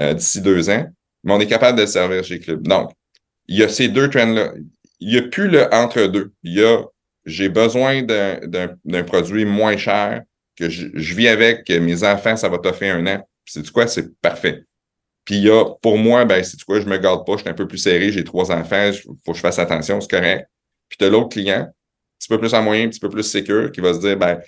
euh, 0.00 0.14
d'ici 0.14 0.40
deux 0.40 0.70
ans. 0.70 0.86
Mais 1.24 1.32
on 1.32 1.40
est 1.40 1.46
capable 1.46 1.76
de 1.76 1.82
le 1.82 1.88
servir 1.88 2.24
chez 2.24 2.38
Club. 2.38 2.66
Donc, 2.66 2.92
il 3.48 3.58
y 3.58 3.62
a 3.62 3.68
ces 3.68 3.88
deux 3.88 4.08
trends-là. 4.08 4.52
Il 5.00 5.08
n'y 5.08 5.18
a 5.18 5.22
plus 5.22 5.48
le 5.48 5.72
entre-deux. 5.74 6.32
Il 6.44 6.54
y 6.54 6.64
a 6.64 6.82
j'ai 7.24 7.48
besoin 7.48 8.02
d'un 8.02 9.04
produit 9.04 9.44
moins 9.44 9.76
cher 9.76 10.22
que 10.56 10.68
je, 10.68 11.14
vis 11.14 11.28
avec, 11.28 11.68
mes 11.70 12.04
enfants, 12.04 12.36
ça 12.36 12.48
va 12.48 12.58
t'offrir 12.58 12.96
un 12.96 13.06
an. 13.06 13.28
C'est 13.44 13.68
quoi? 13.70 13.86
C'est 13.86 14.14
parfait. 14.20 14.64
Puis 15.24 15.36
il 15.36 15.44
y 15.44 15.50
a, 15.50 15.64
pour 15.80 15.98
moi, 15.98 16.24
ben, 16.24 16.42
c'est 16.42 16.62
quoi, 16.64 16.80
je 16.80 16.86
me 16.86 16.98
garde 16.98 17.24
pas, 17.24 17.34
je 17.34 17.42
suis 17.42 17.48
un 17.48 17.54
peu 17.54 17.68
plus 17.68 17.78
serré, 17.78 18.10
j'ai 18.10 18.24
trois 18.24 18.50
enfants, 18.50 18.90
il 18.92 18.98
faut 19.24 19.32
que 19.32 19.36
je 19.36 19.40
fasse 19.40 19.58
attention, 19.58 20.00
c'est 20.00 20.10
correct. 20.10 20.48
Puis 20.88 20.98
tu 20.98 21.04
as 21.04 21.08
l'autre 21.08 21.28
client, 21.28 21.60
un 21.60 21.72
petit 22.18 22.28
peu 22.28 22.38
plus 22.38 22.52
en 22.54 22.62
moyen, 22.62 22.86
un 22.86 22.88
petit 22.88 23.00
peu 23.00 23.08
plus 23.08 23.22
sécure, 23.22 23.70
qui 23.70 23.80
va 23.80 23.94
se 23.94 24.00
dire, 24.00 24.16
ben, 24.16 24.40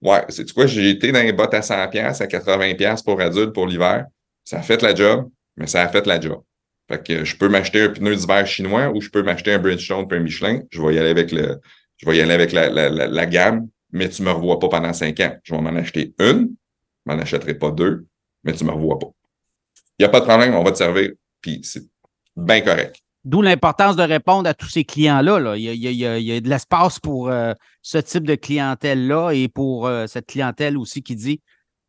Ouais, 0.00 0.24
c'est 0.28 0.52
quoi, 0.52 0.66
j'ai 0.66 0.90
été 0.90 1.10
dans 1.10 1.22
les 1.22 1.32
bottes 1.32 1.54
à 1.54 1.60
100$, 1.60 2.22
à 2.22 2.26
80$ 2.26 3.04
pour 3.04 3.20
adultes 3.20 3.52
pour 3.52 3.66
l'hiver. 3.66 4.06
Ça 4.44 4.58
a 4.58 4.62
fait 4.62 4.80
la 4.82 4.94
job, 4.94 5.28
mais 5.56 5.66
ça 5.66 5.82
a 5.82 5.88
fait 5.88 6.06
la 6.06 6.20
job. 6.20 6.42
Fait 6.88 7.04
que 7.04 7.24
je 7.24 7.36
peux 7.36 7.48
m'acheter 7.48 7.82
un 7.82 7.88
pneu 7.88 8.14
d'hiver 8.14 8.46
chinois 8.46 8.90
ou 8.94 9.00
je 9.00 9.10
peux 9.10 9.22
m'acheter 9.22 9.52
un 9.52 9.58
Bridgestone 9.58 10.06
un 10.10 10.18
Michelin. 10.20 10.60
Je 10.70 10.80
vais 10.80 10.94
y 10.94 10.98
aller 10.98 11.10
avec 11.10 11.32
le, 11.32 11.60
je 11.98 12.08
vais 12.08 12.16
y 12.16 12.20
aller 12.20 12.32
avec 12.32 12.52
la, 12.52 12.70
la, 12.70 12.88
la, 12.88 13.26
gamme, 13.26 13.68
mais 13.90 14.08
tu 14.08 14.22
me 14.22 14.30
revois 14.30 14.58
pas 14.58 14.68
pendant 14.68 14.92
cinq 14.92 15.20
ans. 15.20 15.36
Je 15.42 15.54
vais 15.54 15.60
m'en 15.60 15.74
acheter 15.76 16.14
une, 16.18 16.54
je 17.06 17.12
m'en 17.12 17.20
achèterai 17.20 17.54
pas 17.54 17.70
deux, 17.70 18.06
mais 18.44 18.52
tu 18.52 18.64
me 18.64 18.70
revois 18.70 18.98
pas. 18.98 19.08
Il 19.98 20.02
n'y 20.02 20.06
a 20.06 20.08
pas 20.08 20.20
de 20.20 20.26
problème, 20.26 20.54
on 20.54 20.62
va 20.62 20.72
te 20.72 20.78
servir, 20.78 21.10
puis 21.40 21.60
c'est 21.64 21.84
bien 22.36 22.60
correct. 22.60 22.96
D'où 23.24 23.42
l'importance 23.42 23.96
de 23.96 24.02
répondre 24.02 24.48
à 24.48 24.54
tous 24.54 24.68
ces 24.68 24.84
clients-là. 24.84 25.56
Il, 25.56 25.74
y 25.74 26.06
a, 26.06 26.40
de 26.40 26.48
l'espace 26.48 27.00
pour 27.00 27.28
euh, 27.28 27.52
ce 27.82 27.98
type 27.98 28.24
de 28.24 28.36
clientèle-là 28.36 29.32
et 29.32 29.48
pour 29.48 29.86
euh, 29.86 30.06
cette 30.06 30.26
clientèle 30.26 30.78
aussi 30.78 31.02
qui 31.02 31.16
dit 31.16 31.40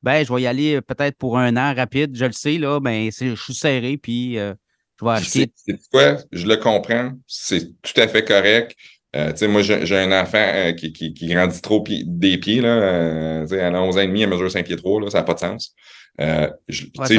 ben, 0.02 0.26
je 0.26 0.34
vais 0.34 0.42
y 0.42 0.48
aller 0.48 0.76
euh, 0.76 0.82
peut-être 0.82 1.18
pour 1.18 1.38
un 1.38 1.56
an 1.56 1.74
rapide, 1.76 2.16
je 2.16 2.26
le 2.26 2.32
sais, 2.32 2.58
là, 2.58 2.80
ben, 2.80 3.12
je 3.12 3.36
suis 3.36 3.54
serré, 3.54 3.98
puis 3.98 4.36
je 4.36 5.06
vais 5.06 5.12
acheter. 5.12 5.52
C'est 5.56 5.80
quoi? 5.92 6.18
Je 6.32 6.48
le 6.48 6.58
comprends. 6.58 7.14
C'est 7.28 7.80
tout 7.82 8.02
à 8.02 8.08
fait 8.08 8.26
correct. 8.26 8.76
Tu 9.14 9.20
sais, 9.36 9.48
moi, 9.48 9.62
j'ai 9.62 9.98
un 9.98 10.22
enfant 10.22 10.74
qui, 10.78 10.94
qui, 10.94 11.28
grandit 11.28 11.62
trop 11.62 11.84
des 11.88 12.38
pieds. 12.38 12.62
Là, 12.62 13.46
sais, 13.48 13.58
elle 13.58 13.76
a 13.76 13.82
11 13.82 13.98
ans 13.98 14.02
et 14.02 14.08
demi, 14.08 14.22
elle 14.22 14.30
mesure 14.30 14.52
5 14.52 14.66
pieds 14.66 14.76
3, 14.76 15.02
là, 15.02 15.10
ça 15.10 15.20
n'a 15.20 15.24
pas 15.24 15.34
de 15.34 15.40
sens. 15.40 15.74
ça 16.18 16.52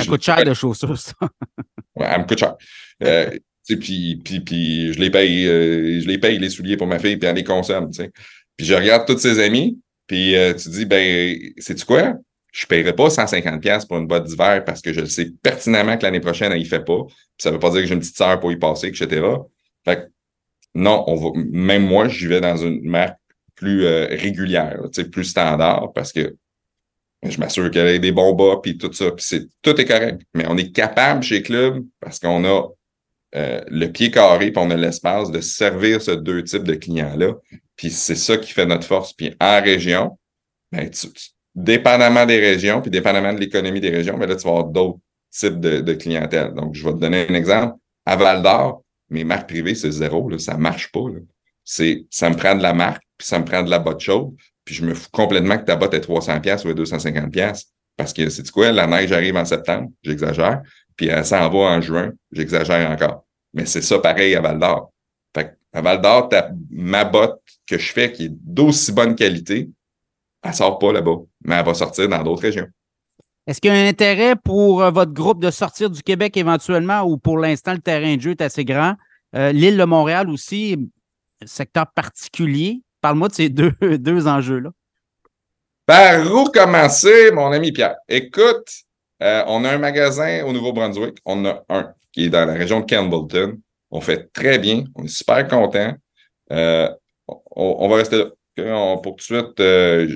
coûte 0.07 0.23
cher 0.23 0.45
de 0.45 0.55
chaussures, 0.55 0.99
ça. 0.99 1.15
ouais, 1.97 2.07
elle 2.09 2.21
me 2.21 2.27
coûte 2.27 2.39
cher. 2.39 2.55
Puis, 3.77 4.21
puis, 4.25 4.41
puis 4.41 4.93
je 4.93 4.99
les 4.99 5.11
paye, 5.11 5.47
euh, 5.47 6.01
je 6.01 6.07
les 6.07 6.19
paye 6.19 6.39
les 6.39 6.51
souliers 6.51 6.77
pour 6.77 6.87
ma 6.87 6.99
fille, 6.99 7.17
puis 7.17 7.29
elle 7.29 7.37
les 7.37 7.45
consomme. 7.45 7.93
sais. 7.93 8.11
Puis 8.57 8.67
je 8.67 8.75
regarde 8.75 9.07
tous 9.07 9.19
ses 9.19 9.41
amis, 9.41 9.79
puis 10.07 10.37
euh, 10.37 10.55
tu 10.55 10.69
dis, 10.71 10.85
ben, 10.85 11.37
sais-tu 11.59 11.85
quoi? 11.85 12.15
Je 12.53 12.65
ne 12.65 12.69
paierai 12.69 12.93
pas 12.95 13.09
150$ 13.09 13.87
pour 13.87 13.99
une 13.99 14.09
boîte 14.09 14.25
d'hiver 14.25 14.65
parce 14.65 14.83
que 14.83 14.93
je 14.93 15.05
sais 15.05 15.31
pertinemment 15.41 15.97
que 15.97 16.03
l'année 16.03 16.21
prochaine, 16.21 16.51
elle 16.51 16.61
y 16.61 16.65
fait 16.65 16.85
pas. 16.85 17.05
Puis 17.07 17.17
ça 17.39 17.51
ne 17.51 17.55
veut 17.55 17.61
pas 17.61 17.71
dire 17.71 17.83
que 17.83 17.87
j'ai 17.87 17.95
une 17.95 18.01
petite 18.01 18.17
sœur 18.17 18.41
pour 18.41 18.51
y 18.51 18.57
passer, 18.57 18.89
etc. 18.89 19.25
Fait 19.85 19.97
que, 19.97 20.01
non, 20.75 21.05
on 21.07 21.17
va, 21.17 21.31
même 21.35 21.87
moi, 21.87 22.09
j'y 22.09 22.27
vais 22.27 22.41
dans 22.41 22.57
une 22.57 22.83
marque 22.83 23.19
plus 23.55 23.85
euh, 23.85 24.07
régulière, 24.11 24.81
plus 25.13 25.25
standard, 25.25 25.93
parce 25.95 26.13
que 26.13 26.35
je 27.23 27.39
m'assure 27.39 27.71
qu'elle 27.71 27.89
ait 27.89 27.99
des 27.99 28.13
bons 28.13 28.33
bas, 28.33 28.61
puis 28.63 28.79
tout 28.79 28.93
ça. 28.93 29.11
Puis 29.11 29.25
c'est, 29.27 29.49
tout 29.63 29.79
est 29.79 29.85
correct. 29.85 30.23
Mais 30.35 30.45
on 30.49 30.57
est 30.57 30.73
capable 30.73 31.23
chez 31.23 31.43
Club, 31.43 31.85
parce 32.01 32.19
qu'on 32.19 32.45
a 32.45 32.69
euh, 33.37 33.61
le 33.69 33.87
pied 33.89 34.11
carré, 34.11 34.51
puis 34.51 34.63
on 34.63 34.71
a 34.71 34.77
l'espace 34.77 35.31
de 35.31 35.41
servir 35.41 36.01
ce 36.01 36.13
deux 36.13 36.43
types 36.45 36.65
de 36.65 36.75
clients-là. 36.75 37.35
Puis 37.77 37.91
c'est 37.91 38.17
ça 38.17 38.37
qui 38.37 38.53
fait 38.53 38.67
notre 38.67 38.87
force. 38.87 39.13
Puis 39.13 39.35
en 39.41 39.61
région, 39.61 40.19
ben, 40.73 40.91
dépendamment 41.55 42.27
des 42.27 42.41
régions, 42.41 42.81
puis 42.81 42.91
dépendamment 42.91 43.33
de 43.33 43.41
l'économie 43.41 43.81
des 43.81 43.91
régions, 43.91 44.17
ben 44.17 44.29
là, 44.29 44.37
tu 44.37 44.45
vas 44.45 44.51
avoir 44.51 44.65
d'autres 44.65 44.99
types 45.31 45.61
de, 45.61 45.93
clientèle. 45.95 46.55
Donc, 46.55 46.75
je 46.75 46.85
vais 46.85 46.93
te 46.93 46.99
donner 46.99 47.27
un 47.29 47.35
exemple. 47.35 47.77
À 48.07 48.17
Val 48.17 48.43
d'Or, 48.43 48.83
mes 49.11 49.25
marques 49.25 49.49
privées, 49.49 49.75
c'est 49.75 49.91
zéro. 49.91 50.29
Là, 50.29 50.39
ça 50.39 50.57
marche 50.57 50.91
pas. 50.93 51.05
C'est, 51.65 52.07
ça 52.11 52.31
me 52.31 52.37
prend 52.37 52.55
de 52.55 52.63
la 52.63 52.73
marque, 52.73 53.03
puis 53.17 53.27
ça 53.27 53.39
me 53.39 53.45
prend 53.45 53.63
de 53.63 53.71
la 53.71 53.79
botte 53.79 54.01
chaude, 54.01 54.35
puis 54.65 54.75
je 54.75 54.85
me 54.85 54.95
fous 54.95 55.11
complètement 55.13 55.59
que 55.59 55.65
ta 55.65 55.77
botte 55.77 55.95
est 55.95 56.09
300$ 56.09 56.67
ou 56.67 56.73
250$. 56.73 57.65
Parce 57.97 58.13
que, 58.13 58.31
c'est 58.31 58.51
quoi, 58.51 58.73
la 58.73 58.87
neige 58.87 59.13
arrive 59.13 59.37
en 59.37 59.45
septembre, 59.45 59.91
j'exagère 60.03 60.63
puis 61.01 61.09
elle 61.09 61.25
s'en 61.25 61.49
va 61.49 61.59
en 61.59 61.81
juin, 61.81 62.13
j'exagère 62.31 62.91
encore. 62.91 63.25
Mais 63.55 63.65
c'est 63.65 63.81
ça 63.81 63.99
pareil 64.01 64.35
à 64.35 64.43
Val 64.43 64.59
d'Or. 64.59 64.93
Fait 65.35 65.57
à 65.73 65.81
Val 65.81 65.99
d'Or, 65.99 66.29
ma 66.69 67.05
botte 67.05 67.41
que 67.67 67.79
je 67.79 67.91
fais 67.91 68.13
qui 68.13 68.27
est 68.27 68.31
d'aussi 68.31 68.93
bonne 68.93 69.15
qualité, 69.15 69.71
elle 70.43 70.53
sort 70.53 70.79
pas 70.79 70.93
là-bas, 70.93 71.17
mais 71.43 71.55
elle 71.55 71.65
va 71.65 71.73
sortir 71.73 72.07
dans 72.07 72.23
d'autres 72.23 72.43
régions. 72.43 72.67
Est-ce 73.51 73.61
qu'il 73.61 73.73
y 73.73 73.75
a 73.75 73.79
un 73.81 73.89
intérêt 73.89 74.37
pour 74.37 74.81
euh, 74.81 74.93
votre 74.93 75.13
groupe 75.13 75.43
de 75.43 75.51
sortir 75.51 75.91
du 75.91 76.05
Québec 76.05 76.37
éventuellement 76.37 77.03
ou 77.03 77.17
pour 77.17 77.37
l'instant 77.37 77.73
le 77.73 77.81
terrain 77.81 78.15
de 78.15 78.21
jeu 78.21 78.31
est 78.31 78.43
assez 78.43 78.65
grand? 78.65 78.95
Euh, 79.35 79.51
l'île 79.51 79.77
de 79.77 79.83
Montréal 79.83 80.31
aussi, 80.31 80.77
secteur 81.45 81.87
particulier. 81.93 82.81
Parle-moi 83.01 83.27
de 83.27 83.35
ces 83.35 83.49
deux, 83.49 83.73
deux 83.81 84.29
enjeux-là. 84.29 84.71
Par 85.85 86.33
où 86.33 86.45
commencer, 86.45 87.33
mon 87.33 87.51
ami 87.51 87.73
Pierre? 87.73 87.97
Écoute, 88.09 88.71
euh, 89.21 89.43
on 89.49 89.65
a 89.65 89.71
un 89.71 89.79
magasin 89.79 90.45
au 90.45 90.53
Nouveau-Brunswick. 90.53 91.19
On 91.25 91.45
a 91.45 91.65
un 91.71 91.93
qui 92.13 92.27
est 92.27 92.31
dans 92.31 92.47
la 92.47 92.55
région 92.55 92.79
de 92.79 92.87
Campbellton. 92.87 93.59
On 93.91 94.01
fait 94.01 94.33
très 94.33 94.61
bien. 94.61 94.85
On 94.95 95.03
est 95.03 95.09
super 95.09 95.49
content. 95.49 95.97
On, 96.47 97.89
va 97.89 97.97
rester 97.97 98.17
là. 98.57 98.97
pour 99.03 99.17
tout 99.17 99.35
de 99.35 99.41
suite, 99.43 99.59
euh, 99.59 100.07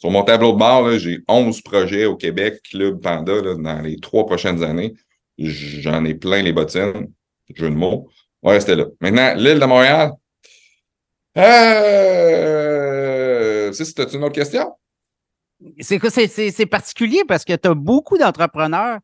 sur 0.00 0.10
mon 0.10 0.24
tableau 0.24 0.52
de 0.52 0.58
bord, 0.58 0.90
j'ai 0.98 1.20
11 1.28 1.60
projets 1.60 2.06
au 2.06 2.16
Québec, 2.16 2.62
Club 2.70 3.00
Panda, 3.00 3.42
dans 3.42 3.82
les 3.82 4.00
trois 4.00 4.26
prochaines 4.26 4.64
années. 4.64 4.94
J'en 5.38 6.04
ai 6.04 6.14
plein 6.14 6.42
les 6.42 6.52
bottines. 6.52 7.12
Jeu 7.54 7.68
de 7.70 7.74
mots. 7.74 8.08
On 8.42 8.48
va 8.48 8.54
rester 8.54 8.74
là. 8.74 8.86
Maintenant, 9.00 9.34
l'île 9.36 9.60
de 9.60 9.64
Montréal. 9.66 10.12
Euh, 11.36 12.60
c'est 13.72 14.14
une 14.14 14.24
autre 14.24 14.34
question? 14.34 14.72
C'est 15.80 16.66
particulier 16.66 17.22
parce 17.28 17.44
que 17.44 17.54
tu 17.54 17.68
as 17.68 17.74
beaucoup 17.74 18.16
d'entrepreneurs 18.16 19.00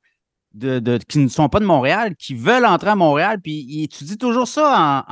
de, 0.55 0.99
qui 1.09 1.19
ne 1.19 1.29
sont 1.29 1.51
pas 1.51 1.61
de 1.61 1.67
Montréal, 1.67 2.17
qui 2.17 2.35
veulent 2.35 2.65
entrer 2.65 2.89
à 2.91 2.97
Montréal, 2.97 3.41
puis 3.43 3.89
tu 3.93 4.05
dis 4.05 4.17
toujours 4.17 4.49
ça 4.49 5.05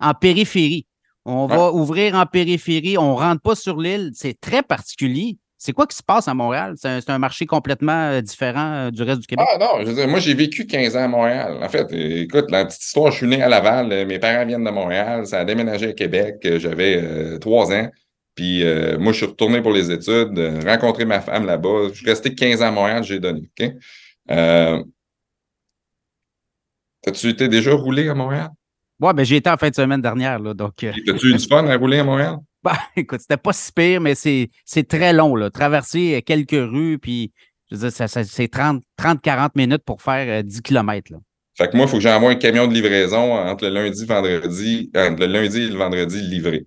en, 0.00 0.14
périphérie. 0.14 0.86
On 1.26 1.46
va 1.46 1.72
ouvrir 1.72 2.14
en 2.14 2.24
périphérie, 2.24 2.96
on 2.96 3.14
ne 3.14 3.18
rentre 3.18 3.42
pas 3.42 3.54
sur 3.54 3.78
l'île. 3.78 4.12
C'est 4.14 4.40
très 4.40 4.62
particulier. 4.62 5.38
C'est 5.58 5.72
quoi 5.72 5.86
qui 5.86 5.96
se 5.96 6.02
passe 6.02 6.28
à 6.28 6.34
Montréal? 6.34 6.74
C'est 6.76 7.10
un, 7.10 7.18
marché 7.18 7.46
complètement 7.46 8.10
euh, 8.10 8.20
différent 8.20 8.72
euh, 8.72 8.90
du 8.90 9.02
reste 9.02 9.20
du 9.20 9.26
Québec? 9.26 9.46
Ah 9.50 9.58
non, 9.58 10.06
moi 10.06 10.20
j'ai 10.20 10.34
vécu 10.34 10.66
15 10.66 10.96
ans 10.96 11.04
à 11.04 11.08
Montréal. 11.08 11.58
En 11.62 11.68
fait, 11.68 11.90
écoute, 11.92 12.50
la 12.50 12.66
petite 12.66 12.82
histoire, 12.82 13.10
je 13.10 13.16
suis 13.16 13.26
né 13.26 13.42
à 13.42 13.48
Laval, 13.48 13.90
euh, 13.90 14.06
mes 14.06 14.18
parents 14.18 14.44
viennent 14.46 14.64
de 14.64 14.70
Montréal, 14.70 15.26
ça 15.26 15.40
a 15.40 15.44
déménagé 15.44 15.88
à 15.88 15.92
Québec, 15.94 16.46
j'avais 16.58 17.38
trois 17.38 17.72
ans. 17.72 17.88
Puis 18.36 18.62
euh, 18.62 18.98
moi, 18.98 19.12
je 19.12 19.16
suis 19.16 19.26
retourné 19.26 19.62
pour 19.62 19.72
les 19.72 19.90
études, 19.90 20.38
euh, 20.38 20.60
rencontrer 20.64 21.06
ma 21.06 21.20
femme 21.20 21.46
là-bas. 21.46 21.88
Je 21.88 21.94
suis 21.94 22.06
resté 22.06 22.34
15 22.34 22.62
ans 22.62 22.66
à 22.66 22.70
Montréal, 22.70 23.02
j'ai 23.02 23.18
donné. 23.18 23.50
OK? 23.58 23.72
Euh, 24.30 24.84
As-tu 27.06 27.30
été 27.30 27.48
déjà 27.48 27.72
roulé 27.72 28.08
à 28.08 28.14
Montréal? 28.14 28.50
Oui, 29.00 29.12
ben, 29.14 29.24
j'ai 29.24 29.36
été 29.36 29.50
en 29.50 29.56
fin 29.56 29.68
de 29.68 29.74
semaine 29.74 30.00
dernière. 30.00 30.38
Là, 30.38 30.54
donc, 30.54 30.82
As-tu 30.82 31.28
eu 31.28 31.34
du 31.34 31.46
fun 31.46 31.66
à 31.66 31.76
rouler 31.76 31.98
à 31.98 32.04
Montréal? 32.04 32.36
Ben, 32.64 32.72
écoute, 32.96 33.20
c'était 33.20 33.36
pas 33.36 33.52
si 33.52 33.70
pire, 33.70 34.00
mais 34.00 34.16
c'est 34.16 34.88
très 34.88 35.12
long. 35.12 35.36
Là. 35.36 35.50
Traverser 35.50 36.20
quelques 36.26 36.50
rues, 36.50 36.98
puis 36.98 37.30
je 37.70 37.76
veux 37.76 37.88
dire, 37.88 38.08
c'est 38.08 38.52
30-40 38.52 39.50
minutes 39.54 39.84
pour 39.84 40.02
faire 40.02 40.42
10 40.42 40.62
km. 40.62 41.12
Là. 41.12 41.18
Fait 41.56 41.70
que 41.70 41.76
moi, 41.76 41.86
il 41.86 41.88
faut 41.88 41.96
que 41.96 42.02
j'envoie 42.02 42.32
un 42.32 42.34
camion 42.34 42.66
de 42.66 42.74
livraison 42.74 43.34
entre 43.34 43.64
le 43.64 43.70
lundi 43.70 44.02
et 44.02 44.06
vendredi, 44.06 44.90
entre 44.94 45.20
le 45.20 45.26
lundi 45.26 45.62
et 45.62 45.68
le 45.68 45.76
vendredi 45.76 46.20
livré. 46.20 46.66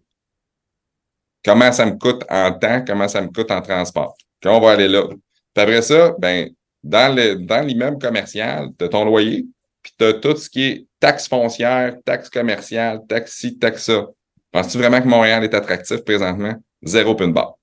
Comment 1.45 1.71
ça 1.71 1.85
me 1.85 1.97
coûte 1.97 2.23
en 2.29 2.51
temps, 2.53 2.83
comment 2.85 3.07
ça 3.07 3.21
me 3.21 3.27
coûte 3.27 3.51
en 3.51 3.61
transport? 3.61 4.15
Puis 4.39 4.49
on 4.49 4.59
va 4.59 4.71
aller 4.71 4.87
là. 4.87 5.03
Puis 5.07 5.63
après 5.63 5.81
ça, 5.83 6.15
ben, 6.17 6.49
dans 6.83 7.15
le 7.15 7.35
dans 7.35 7.65
l'immeuble 7.65 7.99
commercial, 7.99 8.69
tu 8.77 8.85
as 8.85 8.89
ton 8.89 9.05
loyer, 9.05 9.45
puis 9.89 9.95
tu 9.97 10.05
as 10.05 10.13
tout 10.13 10.35
ce 10.37 10.49
qui 10.49 10.63
est 10.63 10.85
taxe 10.99 11.27
foncière, 11.27 11.95
taxe 12.05 12.29
commerciale, 12.29 12.99
taxe 13.07 13.37
ci, 13.37 13.57
taxe 13.57 13.83
ça. 13.85 14.07
Penses-tu 14.51 14.77
vraiment 14.77 15.01
que 15.01 15.07
Montréal 15.07 15.43
est 15.43 15.53
attractif 15.53 16.03
présentement? 16.03 16.55
Zéro 16.83 17.15
pin 17.15 17.27
barre. 17.27 17.55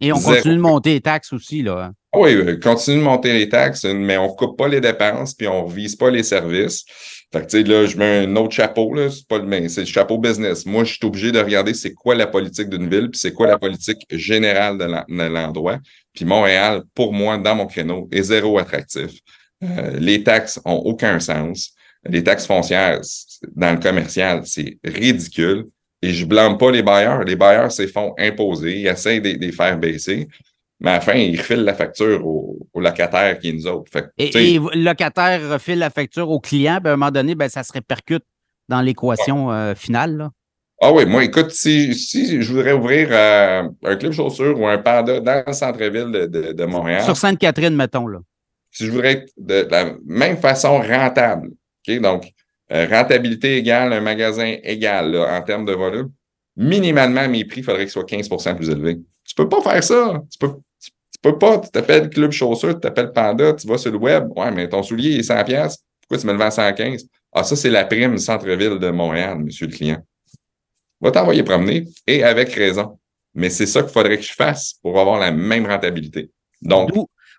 Et 0.00 0.12
on 0.12 0.20
continue 0.20 0.56
de 0.56 0.60
monter 0.60 0.94
les 0.94 1.00
taxes 1.00 1.32
aussi, 1.32 1.62
là. 1.62 1.84
Hein. 1.84 1.92
Oui, 2.14 2.34
euh, 2.34 2.58
continue 2.60 2.98
de 2.98 3.02
monter 3.02 3.32
les 3.32 3.48
taxes, 3.48 3.84
mais 3.84 4.18
on 4.18 4.26
ne 4.26 4.34
coupe 4.34 4.58
pas 4.58 4.68
les 4.68 4.80
dépenses, 4.80 5.32
puis 5.32 5.46
on 5.46 5.66
ne 5.66 5.72
vise 5.72 5.94
pas 5.94 6.10
les 6.10 6.24
services. 6.24 6.84
Fait 7.32 7.40
que, 7.40 7.46
tu 7.46 7.58
sais, 7.58 7.62
là, 7.62 7.86
je 7.86 7.96
mets 7.96 8.26
un 8.26 8.36
autre 8.36 8.52
chapeau, 8.52 8.92
là, 8.92 9.08
c'est 9.10 9.26
pas 9.26 9.38
le 9.38 9.68
c'est 9.68 9.82
le 9.82 9.86
chapeau 9.86 10.18
business. 10.18 10.66
Moi, 10.66 10.84
je 10.84 10.94
suis 10.94 11.06
obligé 11.06 11.32
de 11.32 11.38
regarder 11.38 11.72
c'est 11.72 11.94
quoi 11.94 12.14
la 12.14 12.26
politique 12.26 12.68
d'une 12.68 12.90
ville, 12.90 13.10
puis 13.10 13.18
c'est 13.18 13.32
quoi 13.32 13.46
la 13.46 13.58
politique 13.58 14.04
générale 14.10 14.76
de 14.76 15.22
l'endroit. 15.28 15.78
Puis 16.12 16.24
Montréal, 16.24 16.82
pour 16.94 17.12
moi, 17.12 17.38
dans 17.38 17.54
mon 17.54 17.66
créneau, 17.66 18.08
est 18.12 18.24
zéro 18.24 18.58
attractif. 18.58 19.12
Euh, 19.62 19.96
les 19.98 20.22
taxes 20.22 20.60
ont 20.64 20.76
aucun 20.84 21.18
sens. 21.20 21.72
Les 22.04 22.24
taxes 22.24 22.46
foncières 22.46 23.00
dans 23.54 23.72
le 23.72 23.80
commercial, 23.80 24.42
c'est 24.44 24.78
ridicule. 24.84 25.66
Et 26.02 26.12
je 26.12 26.26
blâme 26.26 26.58
pas 26.58 26.70
les 26.70 26.82
bailleurs. 26.82 27.22
Les 27.22 27.36
bailleurs 27.36 27.70
se 27.70 27.86
font 27.86 28.12
imposer. 28.18 28.80
Ils 28.80 28.86
essayent 28.88 29.20
de, 29.20 29.30
les 29.30 29.52
faire 29.52 29.78
baisser. 29.78 30.26
Mais 30.80 30.90
à 30.90 30.94
la 30.94 31.00
fin, 31.00 31.14
ils 31.14 31.38
refilent 31.38 31.62
la 31.62 31.74
facture 31.74 32.26
aux, 32.26 32.58
locataires 32.74 33.38
qui 33.38 33.52
nous 33.52 33.68
autres. 33.68 33.92
et, 34.18 34.58
le 34.58 34.82
locataire 34.82 35.48
refile 35.48 35.78
la 35.78 35.90
facture 35.90 36.28
au 36.28 36.40
client, 36.40 36.80
ben, 36.82 36.90
à 36.90 36.92
un 36.94 36.96
moment 36.96 37.12
donné, 37.12 37.36
ben, 37.36 37.48
ça 37.48 37.62
se 37.62 37.72
répercute 37.72 38.24
dans 38.68 38.80
l'équation 38.80 39.52
euh, 39.52 39.76
finale. 39.76 40.30
Ah 40.80 40.92
oui, 40.92 41.06
moi, 41.06 41.22
écoute, 41.22 41.52
si, 41.52 41.92
je 41.92 42.52
voudrais 42.52 42.72
ouvrir 42.72 43.08
euh, 43.12 43.68
un 43.84 43.96
club 43.96 44.10
chaussure 44.10 44.58
ou 44.58 44.66
un 44.66 44.78
panda 44.78 45.20
dans 45.20 45.44
le 45.46 45.52
centre-ville 45.52 46.10
de, 46.10 46.64
Montréal. 46.64 47.04
Sur 47.04 47.16
Sainte-Catherine, 47.16 47.76
mettons, 47.76 48.08
là. 48.08 48.18
Si 48.72 48.86
je 48.86 48.90
voudrais 48.90 49.12
être 49.12 49.32
de, 49.36 49.68
la 49.70 49.94
même 50.04 50.36
façon 50.38 50.80
rentable, 50.80 51.50
OK? 51.86 52.00
Donc, 52.00 52.32
euh, 52.72 52.86
rentabilité 52.90 53.56
égale, 53.58 53.92
un 53.92 54.00
magasin 54.00 54.56
égal 54.62 55.14
en 55.14 55.42
termes 55.42 55.64
de 55.64 55.72
volume, 55.72 56.10
minimalement, 56.56 57.28
mes 57.28 57.44
prix, 57.44 57.60
il 57.60 57.64
faudrait 57.64 57.82
qu'ils 57.82 57.90
soient 57.90 58.04
15% 58.04 58.56
plus 58.56 58.70
élevés. 58.70 58.98
Tu 59.24 59.34
peux 59.34 59.48
pas 59.48 59.60
faire 59.60 59.84
ça. 59.84 60.22
Tu 60.30 60.38
peux, 60.38 60.54
tu, 60.80 60.90
peux 61.20 61.38
pas. 61.38 61.58
Tu 61.58 61.70
t'appelles 61.70 62.10
Club 62.10 62.32
Chaussure, 62.32 62.74
tu 62.74 62.80
t'appelles 62.80 63.12
Panda, 63.12 63.52
tu 63.52 63.66
vas 63.68 63.78
sur 63.78 63.92
le 63.92 63.98
web. 63.98 64.28
Ouais, 64.34 64.50
mais 64.50 64.68
ton 64.68 64.82
soulier 64.82 65.18
est 65.18 65.22
100 65.22 65.34
Pourquoi 65.44 66.18
tu 66.18 66.26
me 66.26 66.32
le 66.32 66.38
vends 66.38 66.46
à 66.46 66.50
115? 66.50 67.06
Ah, 67.32 67.44
ça, 67.44 67.56
c'est 67.56 67.70
la 67.70 67.84
prime 67.84 68.18
centre-ville 68.18 68.78
de 68.78 68.90
Montréal, 68.90 69.38
monsieur 69.38 69.66
le 69.66 69.72
client 69.72 70.02
va 71.02 71.10
t'envoyer 71.10 71.42
promener 71.42 71.84
et 72.06 72.22
avec 72.22 72.54
raison. 72.54 72.98
Mais 73.34 73.50
c'est 73.50 73.66
ça 73.66 73.82
qu'il 73.82 73.90
faudrait 73.90 74.16
que 74.16 74.24
je 74.24 74.32
fasse 74.32 74.74
pour 74.82 74.98
avoir 74.98 75.18
la 75.18 75.32
même 75.32 75.66
rentabilité. 75.66 76.30
Donc. 76.60 76.90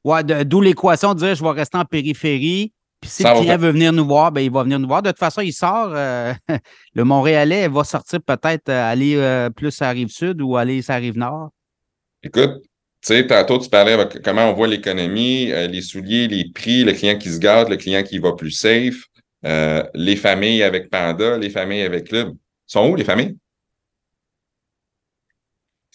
D'où 0.04 0.62
l'équation 0.62 1.14
de 1.14 1.20
dire 1.20 1.36
je 1.36 1.44
vais 1.44 1.52
rester 1.52 1.78
en 1.78 1.86
périphérie. 1.86 2.74
Puis 3.04 3.10
si 3.10 3.24
le 3.24 3.38
client 3.38 3.58
veut 3.58 3.72
venir 3.72 3.92
nous 3.92 4.06
voir, 4.06 4.32
ben, 4.32 4.40
il 4.40 4.50
va 4.50 4.64
venir 4.64 4.80
nous 4.80 4.88
voir. 4.88 5.02
De 5.02 5.10
toute 5.10 5.20
façon, 5.20 5.42
il 5.42 5.52
sort. 5.52 5.92
Euh, 5.94 6.34
le 6.94 7.04
Montréalais 7.04 7.68
va 7.68 7.84
sortir 7.84 8.22
peut-être 8.22 8.70
euh, 8.70 8.92
aller 8.92 9.16
euh, 9.18 9.50
plus 9.50 9.82
à 9.82 9.88
la 9.88 9.92
rive 9.92 10.08
sud 10.08 10.42
ou 10.42 10.56
aller 10.56 10.80
à 10.88 10.94
la 10.94 11.00
rive 11.00 11.18
nord. 11.18 11.50
Écoute, 12.24 12.62
tu 12.62 12.70
sais, 13.02 13.28
tantôt, 13.28 13.60
tu 13.60 13.70
parlais 13.70 13.98
de 13.98 14.20
comment 14.20 14.50
on 14.50 14.54
voit 14.54 14.68
l'économie, 14.68 15.48
les 15.48 15.82
souliers, 15.82 16.30
les 16.30 16.50
prix, 16.54 16.86
le 16.86 16.94
client 16.94 17.18
qui 17.18 17.30
se 17.30 17.40
garde, 17.40 17.68
le 17.68 17.76
client 17.76 18.04
qui 18.04 18.20
va 18.20 18.32
plus 18.32 18.52
safe, 18.52 19.04
les 19.44 20.16
familles 20.16 20.64
avec 20.64 20.90
Panda, 20.90 21.38
les 21.38 21.50
familles 21.50 21.82
avec 21.82 22.08
Club. 22.08 22.34
Sont 22.66 22.90
où 22.90 22.96
les 22.96 23.04
familles? 23.04 23.36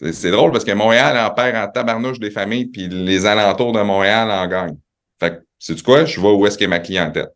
C'est 0.00 0.30
drôle 0.30 0.52
parce 0.52 0.64
que 0.64 0.72
Montréal 0.72 1.18
en 1.18 1.34
perd 1.34 1.56
en 1.56 1.70
tabarnouche 1.70 2.20
des 2.20 2.30
familles, 2.30 2.66
puis 2.66 2.88
les 2.88 3.26
alentours 3.26 3.72
de 3.72 3.82
Montréal 3.82 4.30
en 4.30 4.46
gagnent. 4.46 4.78
Fait 5.18 5.30
que, 5.30 5.44
sais-tu 5.58 5.82
quoi? 5.82 6.04
Je 6.04 6.20
vois 6.20 6.34
où 6.34 6.46
est-ce 6.46 6.56
qu'est 6.56 6.68
ma 6.68 6.78
clientèle. 6.78 7.28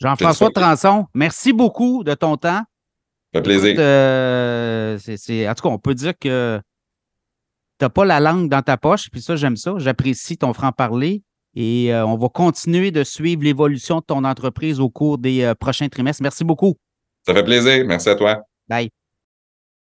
Jean-François 0.00 0.50
Transon, 0.50 1.06
merci 1.12 1.52
beaucoup 1.52 2.04
de 2.04 2.14
ton 2.14 2.36
temps. 2.36 2.62
Ça 3.32 3.40
fait 3.40 3.42
plaisir. 3.42 3.74
Euh, 3.78 4.96
en 4.96 5.54
tout 5.54 5.62
cas, 5.62 5.68
on 5.68 5.78
peut 5.78 5.94
dire 5.94 6.12
que 6.18 6.60
tu 7.78 7.84
n'as 7.84 7.88
pas 7.88 8.04
la 8.04 8.20
langue 8.20 8.48
dans 8.48 8.62
ta 8.62 8.76
poche, 8.76 9.10
puis 9.10 9.20
ça, 9.20 9.34
j'aime 9.34 9.56
ça. 9.56 9.74
J'apprécie 9.78 10.38
ton 10.38 10.52
franc-parler. 10.52 11.22
Et 11.56 11.92
euh, 11.92 12.06
on 12.06 12.16
va 12.16 12.28
continuer 12.28 12.92
de 12.92 13.02
suivre 13.02 13.42
l'évolution 13.42 13.98
de 13.98 14.04
ton 14.04 14.22
entreprise 14.22 14.78
au 14.78 14.90
cours 14.90 15.18
des 15.18 15.42
euh, 15.42 15.54
prochains 15.54 15.88
trimestres. 15.88 16.22
Merci 16.22 16.44
beaucoup. 16.44 16.76
Ça 17.26 17.34
fait 17.34 17.42
plaisir. 17.42 17.84
Merci 17.84 18.08
à 18.08 18.14
toi. 18.14 18.42
Bye. 18.68 18.90